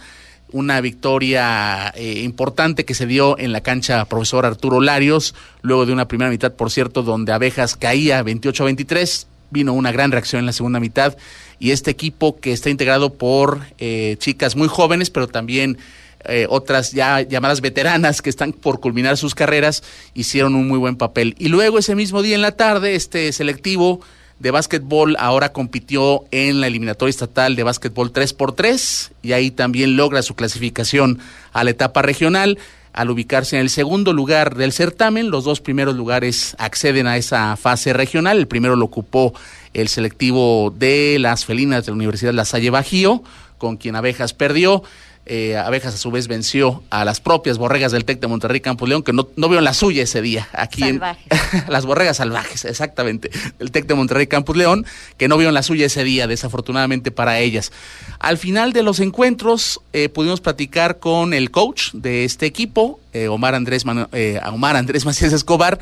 [0.53, 5.93] una victoria eh, importante que se dio en la cancha profesor Arturo Larios, luego de
[5.95, 10.53] una primera mitad, por cierto, donde Abejas caía 28-23, vino una gran reacción en la
[10.53, 11.17] segunda mitad
[11.59, 15.79] y este equipo que está integrado por eh, chicas muy jóvenes, pero también
[16.27, 19.83] eh, otras ya llamadas veteranas que están por culminar sus carreras,
[20.15, 21.35] hicieron un muy buen papel.
[21.39, 24.01] Y luego ese mismo día en la tarde, este selectivo
[24.39, 30.23] de básquetbol ahora compitió en la eliminatoria estatal de básquetbol 3x3 y ahí también logra
[30.23, 31.19] su clasificación
[31.53, 32.59] a la etapa regional.
[32.93, 37.57] Al ubicarse en el segundo lugar del certamen, los dos primeros lugares acceden a esa
[37.57, 38.39] fase regional.
[38.39, 39.35] El primero lo ocupó
[39.75, 43.23] el selectivo de las felinas de la Universidad La Salle Bajío,
[43.59, 44.83] con quien Abejas perdió.
[45.27, 48.87] Eh, Abejas a su vez venció a las propias borregas del TEC de Monterrey Campos
[48.91, 50.47] León, que no, no vieron la suya ese día.
[50.53, 51.25] Aquí Salvajes.
[51.55, 53.31] en las borregas salvajes, exactamente.
[53.59, 54.85] El TEC de Monterrey Campus León,
[55.17, 57.73] que no vieron la suya ese día, desafortunadamente para ellas.
[58.19, 63.29] Al final de los encuentros eh, pudimos platicar con el coach de este equipo, eh,
[63.29, 65.79] Omar, Andrés Manu- eh, Omar Andrés Macías Escobar,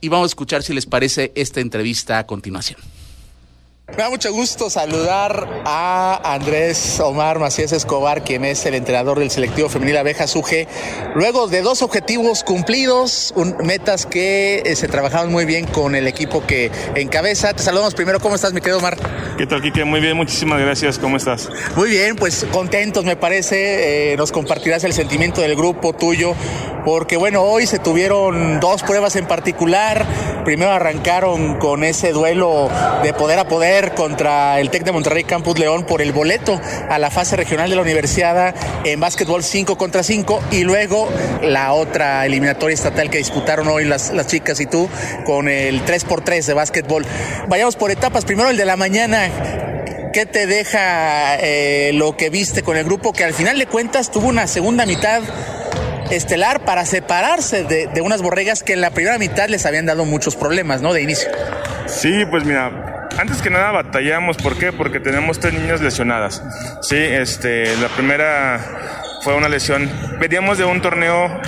[0.00, 2.78] y vamos a escuchar si les parece esta entrevista a continuación.
[3.86, 9.30] Me da mucho gusto saludar a Andrés Omar Macías Escobar, quien es el entrenador del
[9.30, 10.66] selectivo femenil Abejas UG.
[11.14, 16.08] Luego de dos objetivos cumplidos, un- metas que eh, se trabajaron muy bien con el
[16.08, 17.52] equipo que encabeza.
[17.52, 18.18] Te saludamos primero.
[18.20, 18.96] ¿Cómo estás, mi querido Omar?
[19.36, 19.84] ¿Qué tal, Kike?
[19.84, 20.98] Muy bien, muchísimas gracias.
[20.98, 21.48] ¿Cómo estás?
[21.76, 24.14] Muy bien, pues contentos me parece.
[24.14, 26.34] Eh, nos compartirás el sentimiento del grupo tuyo,
[26.86, 30.04] porque bueno, hoy se tuvieron dos pruebas en particular.
[30.44, 32.68] Primero arrancaron con ese duelo
[33.02, 36.96] de poder a poder contra el TEC de Monterrey Campus León por el boleto a
[37.00, 38.54] la fase regional de la universidad
[38.84, 41.08] en básquetbol 5 contra 5 y luego
[41.42, 44.88] la otra eliminatoria estatal que disputaron hoy las, las chicas y tú
[45.26, 47.04] con el 3x3 de básquetbol.
[47.48, 48.24] Vayamos por etapas.
[48.24, 49.28] Primero el de la mañana.
[50.12, 54.12] ¿Qué te deja eh, lo que viste con el grupo que al final de cuentas
[54.12, 55.22] tuvo una segunda mitad
[56.12, 60.04] estelar para separarse de, de unas borregas que en la primera mitad les habían dado
[60.04, 60.92] muchos problemas, ¿no?
[60.92, 61.28] De inicio.
[61.86, 64.36] Sí, pues mira, antes que nada batallamos.
[64.36, 64.72] ¿Por qué?
[64.72, 66.42] Porque tenemos tres niñas lesionadas.
[66.82, 69.90] Sí, este, la primera fue una lesión.
[70.20, 71.40] Veníamos de un torneo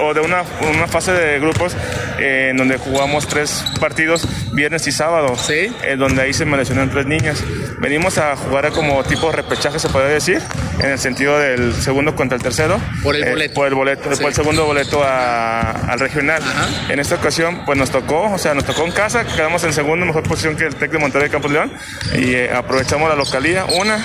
[0.00, 0.42] o de una,
[0.74, 1.76] una fase de grupos
[2.18, 5.36] eh, en donde jugamos tres partidos, viernes y sábado.
[5.36, 5.70] Sí.
[5.84, 7.42] eh, donde ahí se me lesionaron tres niñas.
[7.80, 10.40] Venimos a jugar como tipo repechaje, se puede decir,
[10.80, 12.80] en el sentido del segundo contra el tercero.
[13.02, 13.54] Por el Eh, boleto.
[13.54, 14.20] por el boleto, Sí.
[14.22, 16.42] por el segundo boleto a- al regional.
[16.42, 16.92] Ajá.
[16.92, 20.06] En esta ocasión, pues nos tocó, o sea, nos tocó en casa, quedamos en segundo
[20.06, 21.72] mejor posición que el Tec de Monterrey Campos León
[22.16, 24.04] y eh, aprovechamos la localía, una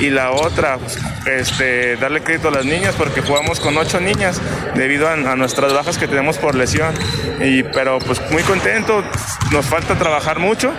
[0.00, 4.40] y la otra, pues, este, darle crédito a las niñas porque jugamos con ocho niñas
[4.74, 6.94] debido a, a nuestras bajas que tenemos por lesión.
[7.40, 9.02] Y, pero pues muy contento,
[9.52, 10.72] nos falta trabajar mucho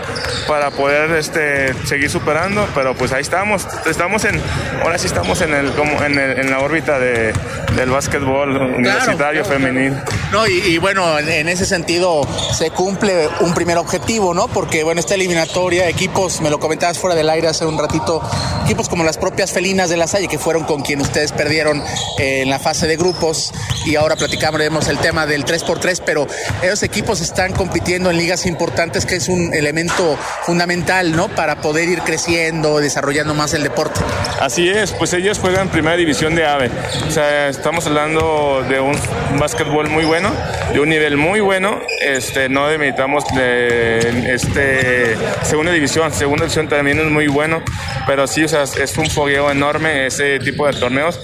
[0.47, 4.41] para poder este, seguir superando, pero pues ahí estamos, estamos en,
[4.83, 7.33] ahora sí estamos en el, como en, el- en la órbita de,
[7.75, 9.93] del básquetbol universitario claro, femenil.
[10.31, 12.21] No, y, y bueno, en, en ese sentido
[12.53, 14.47] se cumple un primer objetivo, ¿no?
[14.47, 18.21] Porque bueno, esta eliminatoria, equipos, me lo comentabas fuera del aire hace un ratito,
[18.65, 21.74] equipos como las propias felinas de la Salle, que fueron con quien ustedes perdieron
[22.17, 23.51] eh, en la fase de grupos,
[23.85, 26.27] y ahora platicamos el tema del 3x3, pero
[26.61, 31.29] esos equipos están compitiendo en ligas importantes, que es un elemento fundamental, ¿no?
[31.29, 33.99] Para poder ir creciendo, desarrollando más el deporte.
[34.39, 36.69] Así es, pues ellos juegan primera división de AVE.
[37.07, 38.95] O sea, estamos hablando de un
[39.39, 40.31] básquetbol muy bueno,
[40.73, 41.79] de un nivel muy bueno.
[42.01, 46.13] Este, no demeritamos de este segunda división.
[46.13, 47.63] Segunda división también es muy bueno,
[48.07, 51.19] pero sí, o sea, es un fogueo enorme ese tipo de torneos.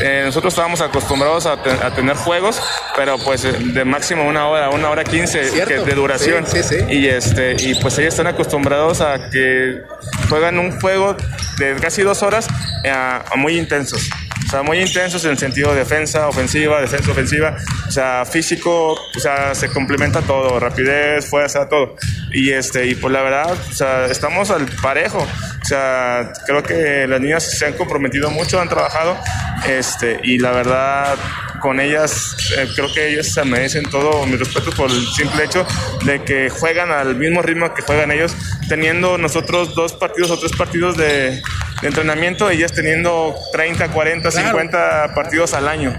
[0.00, 2.60] Eh, nosotros estábamos acostumbrados a, te- a tener juegos
[2.96, 5.38] pero pues de máximo una hora, una hora quince
[5.84, 6.44] de duración.
[6.90, 9.82] Y este, y pues ellos están acostumbrados a que
[10.28, 11.16] juegan un juego
[11.58, 12.46] de casi dos horas
[12.84, 14.08] eh, a muy intensos.
[14.48, 17.54] O sea, muy intensos en el sentido de defensa, ofensiva, defensa, ofensiva.
[17.86, 21.96] O sea, físico, o sea, se complementa todo, rapidez, fuerza, todo.
[22.32, 25.18] Y este, y pues la verdad, o sea, estamos al parejo.
[25.18, 29.18] O sea, creo que las niñas se han comprometido mucho, han trabajado,
[29.68, 31.18] este, y la verdad,
[31.60, 35.66] con ellas, eh, creo que ellas se merecen todo mi respeto por el simple hecho
[36.06, 38.34] de que juegan al mismo ritmo que juegan ellos,
[38.66, 41.42] teniendo nosotros dos partidos o tres partidos de,
[41.82, 45.98] entrenamiento, ellas teniendo 30, 40, 50 partidos al año.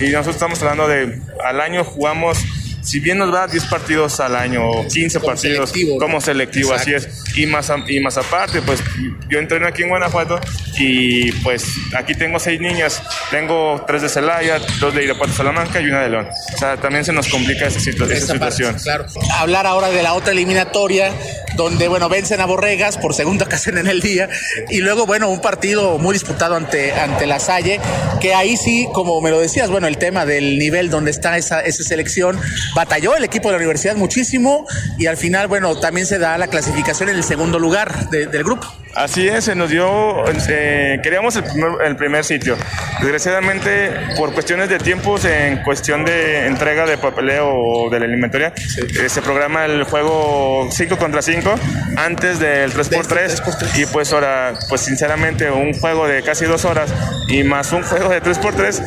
[0.00, 2.38] Y nosotros estamos hablando de, al año jugamos
[2.82, 7.08] si bien nos va 10 partidos al año o 15 partidos como selectivo, así es.
[7.36, 8.82] Y más, y más aparte, pues
[9.28, 10.40] yo entreno aquí en Guanajuato
[10.78, 11.64] y pues
[11.96, 13.02] aquí tengo seis niñas.
[13.30, 16.28] Tengo tres de Celaya, dos de Irapuato Salamanca y una de León.
[16.54, 18.74] O sea, también se nos complica esa, situación.
[18.82, 19.06] claro.
[19.38, 21.12] Hablar ahora de la otra eliminatoria,
[21.60, 24.28] donde, bueno, vencen a Borregas por segunda ocasión en el día.
[24.70, 27.80] Y luego, bueno, un partido muy disputado ante, ante la Salle,
[28.18, 31.60] que ahí sí, como me lo decías, bueno, el tema del nivel donde está esa,
[31.60, 32.40] esa selección,
[32.74, 34.66] batalló el equipo de la universidad muchísimo
[34.98, 38.66] y al final, bueno, también se da la clasificación en el segundo lugar del grupo.
[38.94, 42.56] Así es, se nos dio, eh, queríamos el primer, el primer, sitio.
[43.00, 48.52] Desgraciadamente, por cuestiones de tiempos, en cuestión de entrega de papeleo o de la alimentaria,
[48.56, 51.54] eh, se programa el juego 5 contra 5
[51.96, 56.92] antes del 3x3 y pues ahora, pues sinceramente, un juego de casi dos horas
[57.28, 58.82] y más un juego de 3x3,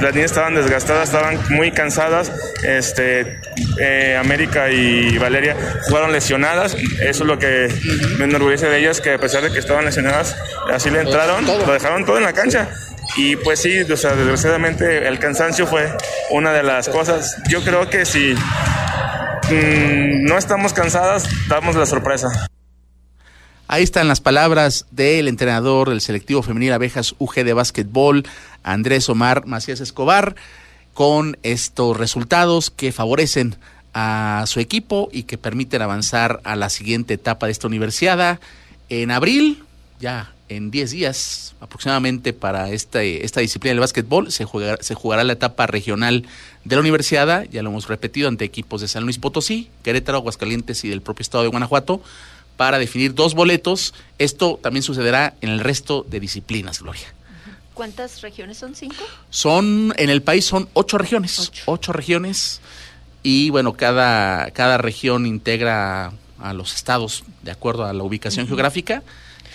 [0.00, 3.40] las, niñas estaban desgastadas, estaban muy cansadas, este,
[3.78, 5.56] eh, América y Valeria
[5.88, 7.68] jugaron lesionadas, eso es lo que
[8.18, 10.36] me enorgullece de ellas que a pesar de que estaban lesionadas,
[10.72, 12.68] así le entraron, lo dejaron todo en la cancha.
[13.16, 15.92] Y pues sí, o sea, desgraciadamente el cansancio fue
[16.30, 17.36] una de las cosas.
[17.48, 22.48] Yo creo que si mm, no estamos cansadas, damos la sorpresa.
[23.66, 28.24] Ahí están las palabras del entrenador del selectivo femenil Abejas UG de básquetbol,
[28.62, 30.34] Andrés Omar Macías Escobar,
[30.94, 33.56] con estos resultados que favorecen
[33.92, 38.40] a su equipo y que permiten avanzar a la siguiente etapa de esta universidad.
[38.88, 39.64] En abril,
[40.00, 45.24] ya en 10 días aproximadamente para este, esta disciplina del básquetbol, se, jugará, se jugará
[45.24, 46.24] la etapa regional
[46.64, 50.84] de la universidad, ya lo hemos repetido, ante equipos de San Luis Potosí, Querétaro, Aguascalientes
[50.84, 52.02] y del propio estado de Guanajuato,
[52.56, 53.94] para definir dos boletos.
[54.18, 57.14] Esto también sucederá en el resto de disciplinas, Gloria.
[57.74, 58.74] ¿Cuántas regiones son?
[58.74, 59.04] ¿Cinco?
[59.30, 61.52] Son, en el país son ocho regiones.
[61.66, 62.60] ocho regiones
[63.22, 69.02] y bueno, cada, cada región integra a los estados de acuerdo a la ubicación geográfica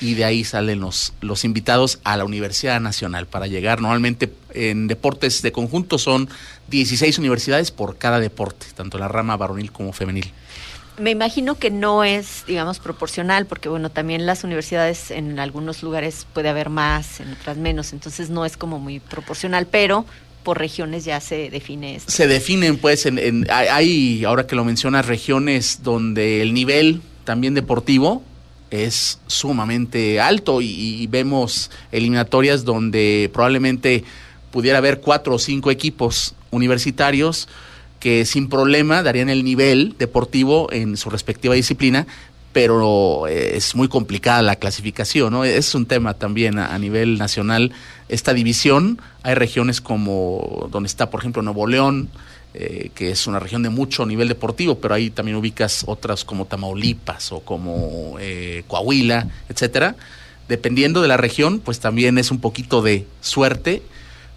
[0.02, 3.82] y de ahí salen los, los invitados a la Universidad Nacional para llegar.
[3.82, 6.30] Normalmente en deportes de conjunto son
[6.70, 10.32] 16 universidades por cada deporte, tanto la rama varonil como femenil.
[11.00, 16.28] Me imagino que no es, digamos, proporcional, porque bueno, también las universidades en algunos lugares
[16.34, 20.06] puede haber más, en otras menos, entonces no es como muy proporcional, pero
[20.44, 22.12] por regiones ya se define esto.
[22.12, 28.24] Se definen, pues, en, hay, ahora que lo mencionas, regiones donde el nivel también deportivo
[28.72, 34.04] es sumamente alto y, vemos eliminatorias donde probablemente
[34.52, 37.48] pudiera haber cuatro o cinco equipos universitarios
[38.00, 42.08] que sin problema darían el nivel deportivo en su respectiva disciplina,
[42.54, 45.44] pero eh, es muy complicada la clasificación, ¿no?
[45.44, 47.72] Es un tema también a, nivel nacional
[48.08, 49.00] esta división.
[49.24, 52.10] Hay regiones como donde está, por ejemplo, Nuevo León,
[52.56, 56.46] eh, que es una región de mucho nivel deportivo, pero ahí también ubicas otras como
[56.46, 59.96] Tamaulipas o como eh, Coahuila, etcétera.
[60.48, 63.84] Dependiendo de la región, pues también es un poquito de suerte,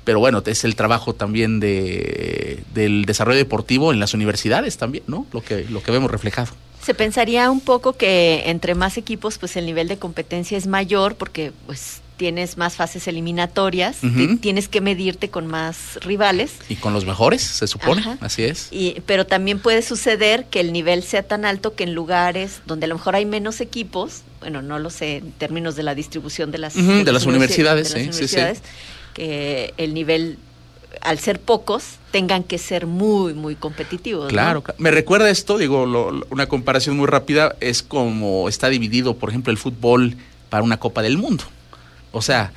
[0.05, 5.27] pero bueno, es el trabajo también de, del desarrollo deportivo en las universidades también, ¿no?
[5.33, 6.53] Lo que, lo que vemos reflejado.
[6.83, 11.15] Se pensaría un poco que entre más equipos, pues el nivel de competencia es mayor
[11.15, 13.99] porque pues tienes más fases eliminatorias,
[14.41, 16.53] tienes que medirte con más rivales.
[16.69, 18.69] Y con los mejores, se supone, así es.
[18.71, 22.85] Y, pero también puede suceder que el nivel sea tan alto que en lugares donde
[22.85, 26.53] a lo mejor hay menos equipos, bueno, no lo sé en términos de la distribución
[26.53, 28.27] de las, de, las universidades, sí,
[29.15, 30.39] que el nivel
[31.01, 34.29] al ser pocos, tengan que ser muy, muy competitivos.
[34.29, 35.85] Claro, me recuerda esto, digo,
[36.31, 40.17] una comparación muy rápida, es como está dividido, por ejemplo, el fútbol
[40.51, 41.45] para una Copa del Mundo.
[42.13, 42.53] O sea,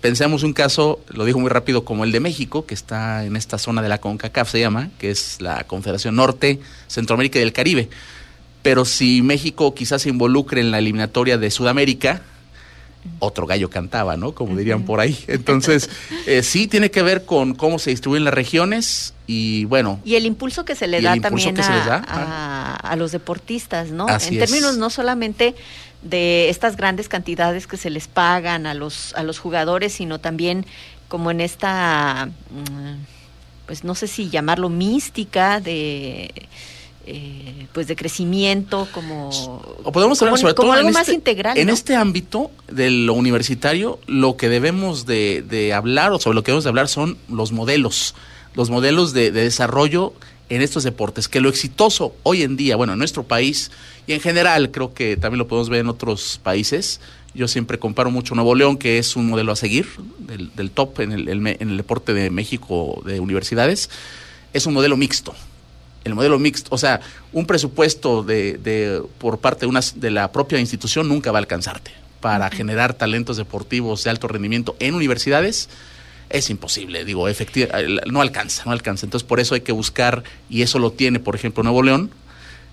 [0.00, 3.58] pensemos un caso, lo digo muy rápido, como el de México, que está en esta
[3.58, 7.88] zona de la CONCACAF, se llama, que es la Confederación Norte, Centroamérica y del Caribe.
[8.62, 12.22] Pero si México quizás se involucre en la eliminatoria de Sudamérica,
[13.18, 14.32] otro gallo cantaba, ¿no?
[14.32, 15.18] Como dirían por ahí.
[15.26, 15.90] Entonces,
[16.26, 20.00] eh, sí tiene que ver con cómo se distribuyen las regiones y bueno.
[20.04, 24.06] Y el impulso que se le da también a, los deportistas, ¿no?
[24.08, 25.54] en términos no solamente
[26.02, 30.64] de estas grandes cantidades que se les pagan a los, a los jugadores, sino también
[31.08, 36.32] como en esta, mm, pues no sé si llamarlo mística de
[37.06, 39.30] eh, pues de crecimiento como
[39.84, 44.00] o podemos hablar sobre todo algo más este, integral en este ámbito de lo universitario
[44.06, 48.14] lo que debemos de, hablar o sobre lo que debemos de hablar son los modelos
[48.54, 50.14] los modelos de, desarrollo
[50.48, 53.70] en estos deportes que lo exitoso hoy en día bueno en nuestro país
[54.06, 57.00] y en general creo que también lo podemos ver en otros países.
[57.34, 59.86] Yo siempre comparo mucho Nuevo León que es un modelo a seguir
[60.18, 63.90] del, top en el, en el deporte de México de universidades.
[64.52, 65.34] Es un modelo mixto
[66.06, 67.00] el modelo mixto, o sea,
[67.32, 71.40] un presupuesto de, de por parte de, una, de la propia institución nunca va a
[71.40, 71.90] alcanzarte
[72.20, 75.68] para generar talentos deportivos de alto rendimiento en universidades
[76.28, 79.06] es imposible, digo, efectivamente, no alcanza, no alcanza.
[79.06, 82.10] Entonces, por eso hay que buscar, y eso lo tiene, por ejemplo, Nuevo León,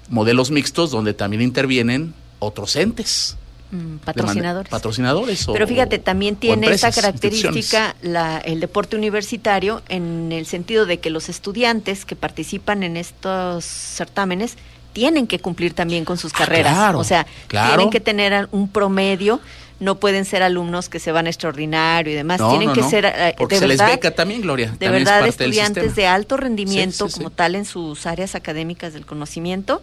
[0.10, 3.38] modelos mixtos donde también intervienen otros entes.
[3.74, 4.70] Mm, patrocinadores.
[4.70, 5.48] Patrocinadores.
[5.52, 11.10] Pero fíjate, también tiene esa característica la, el deporte universitario en el sentido de que
[11.10, 14.58] los estudiantes que participan en estos certámenes
[14.94, 16.94] tienen que cumplir también con sus ah, carreras.
[16.94, 19.42] o sea, tienen que tener un promedio
[19.80, 23.58] no pueden ser alumnos que se van extraordinario y demás, tienen que ser eh, Porque
[23.58, 24.74] se les beca también, Gloria.
[24.80, 29.82] De verdad, estudiantes de alto rendimiento como tal en sus áreas académicas del conocimiento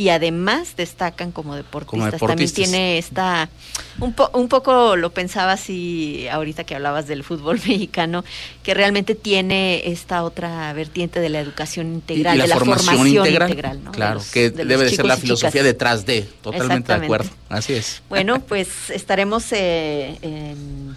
[0.00, 2.18] y además destacan como deportistas.
[2.18, 3.50] También tiene esta,
[3.98, 8.24] un, un poco lo pensaba así ahorita que hablabas del fútbol mexicano,
[8.62, 13.82] que realmente tiene esta otra vertiente de la educación integral, la de la formación, integral.
[13.92, 17.28] Claro, que debe de ser la filosofía detrás de, totalmente de acuerdo.
[17.50, 18.00] Así es.
[18.08, 20.96] Bueno, pues estaremos eh, en,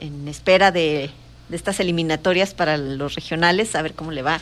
[0.00, 1.08] en, espera de,
[1.48, 4.40] de estas eliminatorias para los regionales, a ver cómo le va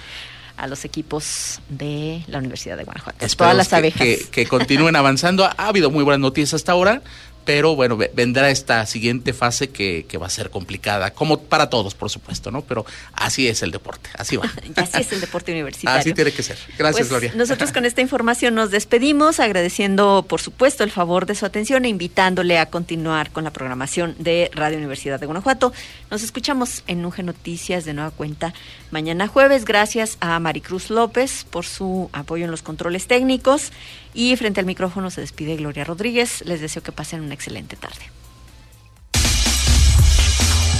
[0.58, 3.26] a los equipos de la Universidad de Guanajuato.
[3.36, 4.06] Todas las abejas.
[4.30, 5.44] que, continúen avanzando.
[5.44, 7.02] Ha habido muy buenas noticias hasta ahora
[7.48, 12.10] pero bueno, vendrá esta siguiente fase que, va a ser complicada, como para todos, por
[12.10, 12.60] supuesto, ¿no?
[12.60, 12.84] Pero
[13.14, 14.44] así es el deporte, así va.
[14.76, 15.98] así es el deporte universitario.
[15.98, 16.58] Así tiene que ser.
[16.76, 17.32] Gracias, pues, Gloria.
[17.34, 21.88] Nosotros con esta información nos despedimos, agradeciendo, por supuesto, el favor de su atención e
[21.88, 25.72] invitándole a continuar con la programación de Radio Universidad de Guanajuato.
[26.10, 28.52] Nos escuchamos en Nuge Noticias de nueva cuenta
[28.90, 29.64] mañana jueves.
[29.64, 33.72] Gracias a Maricruz López por su apoyo en los controles técnicos.
[34.18, 36.42] Y frente al micrófono se despide Gloria Rodríguez.
[36.44, 38.10] Les deseo que pasen una excelente tarde.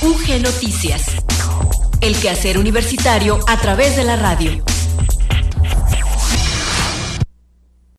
[0.03, 1.05] UG Noticias.
[2.01, 4.65] El quehacer universitario a través de la radio.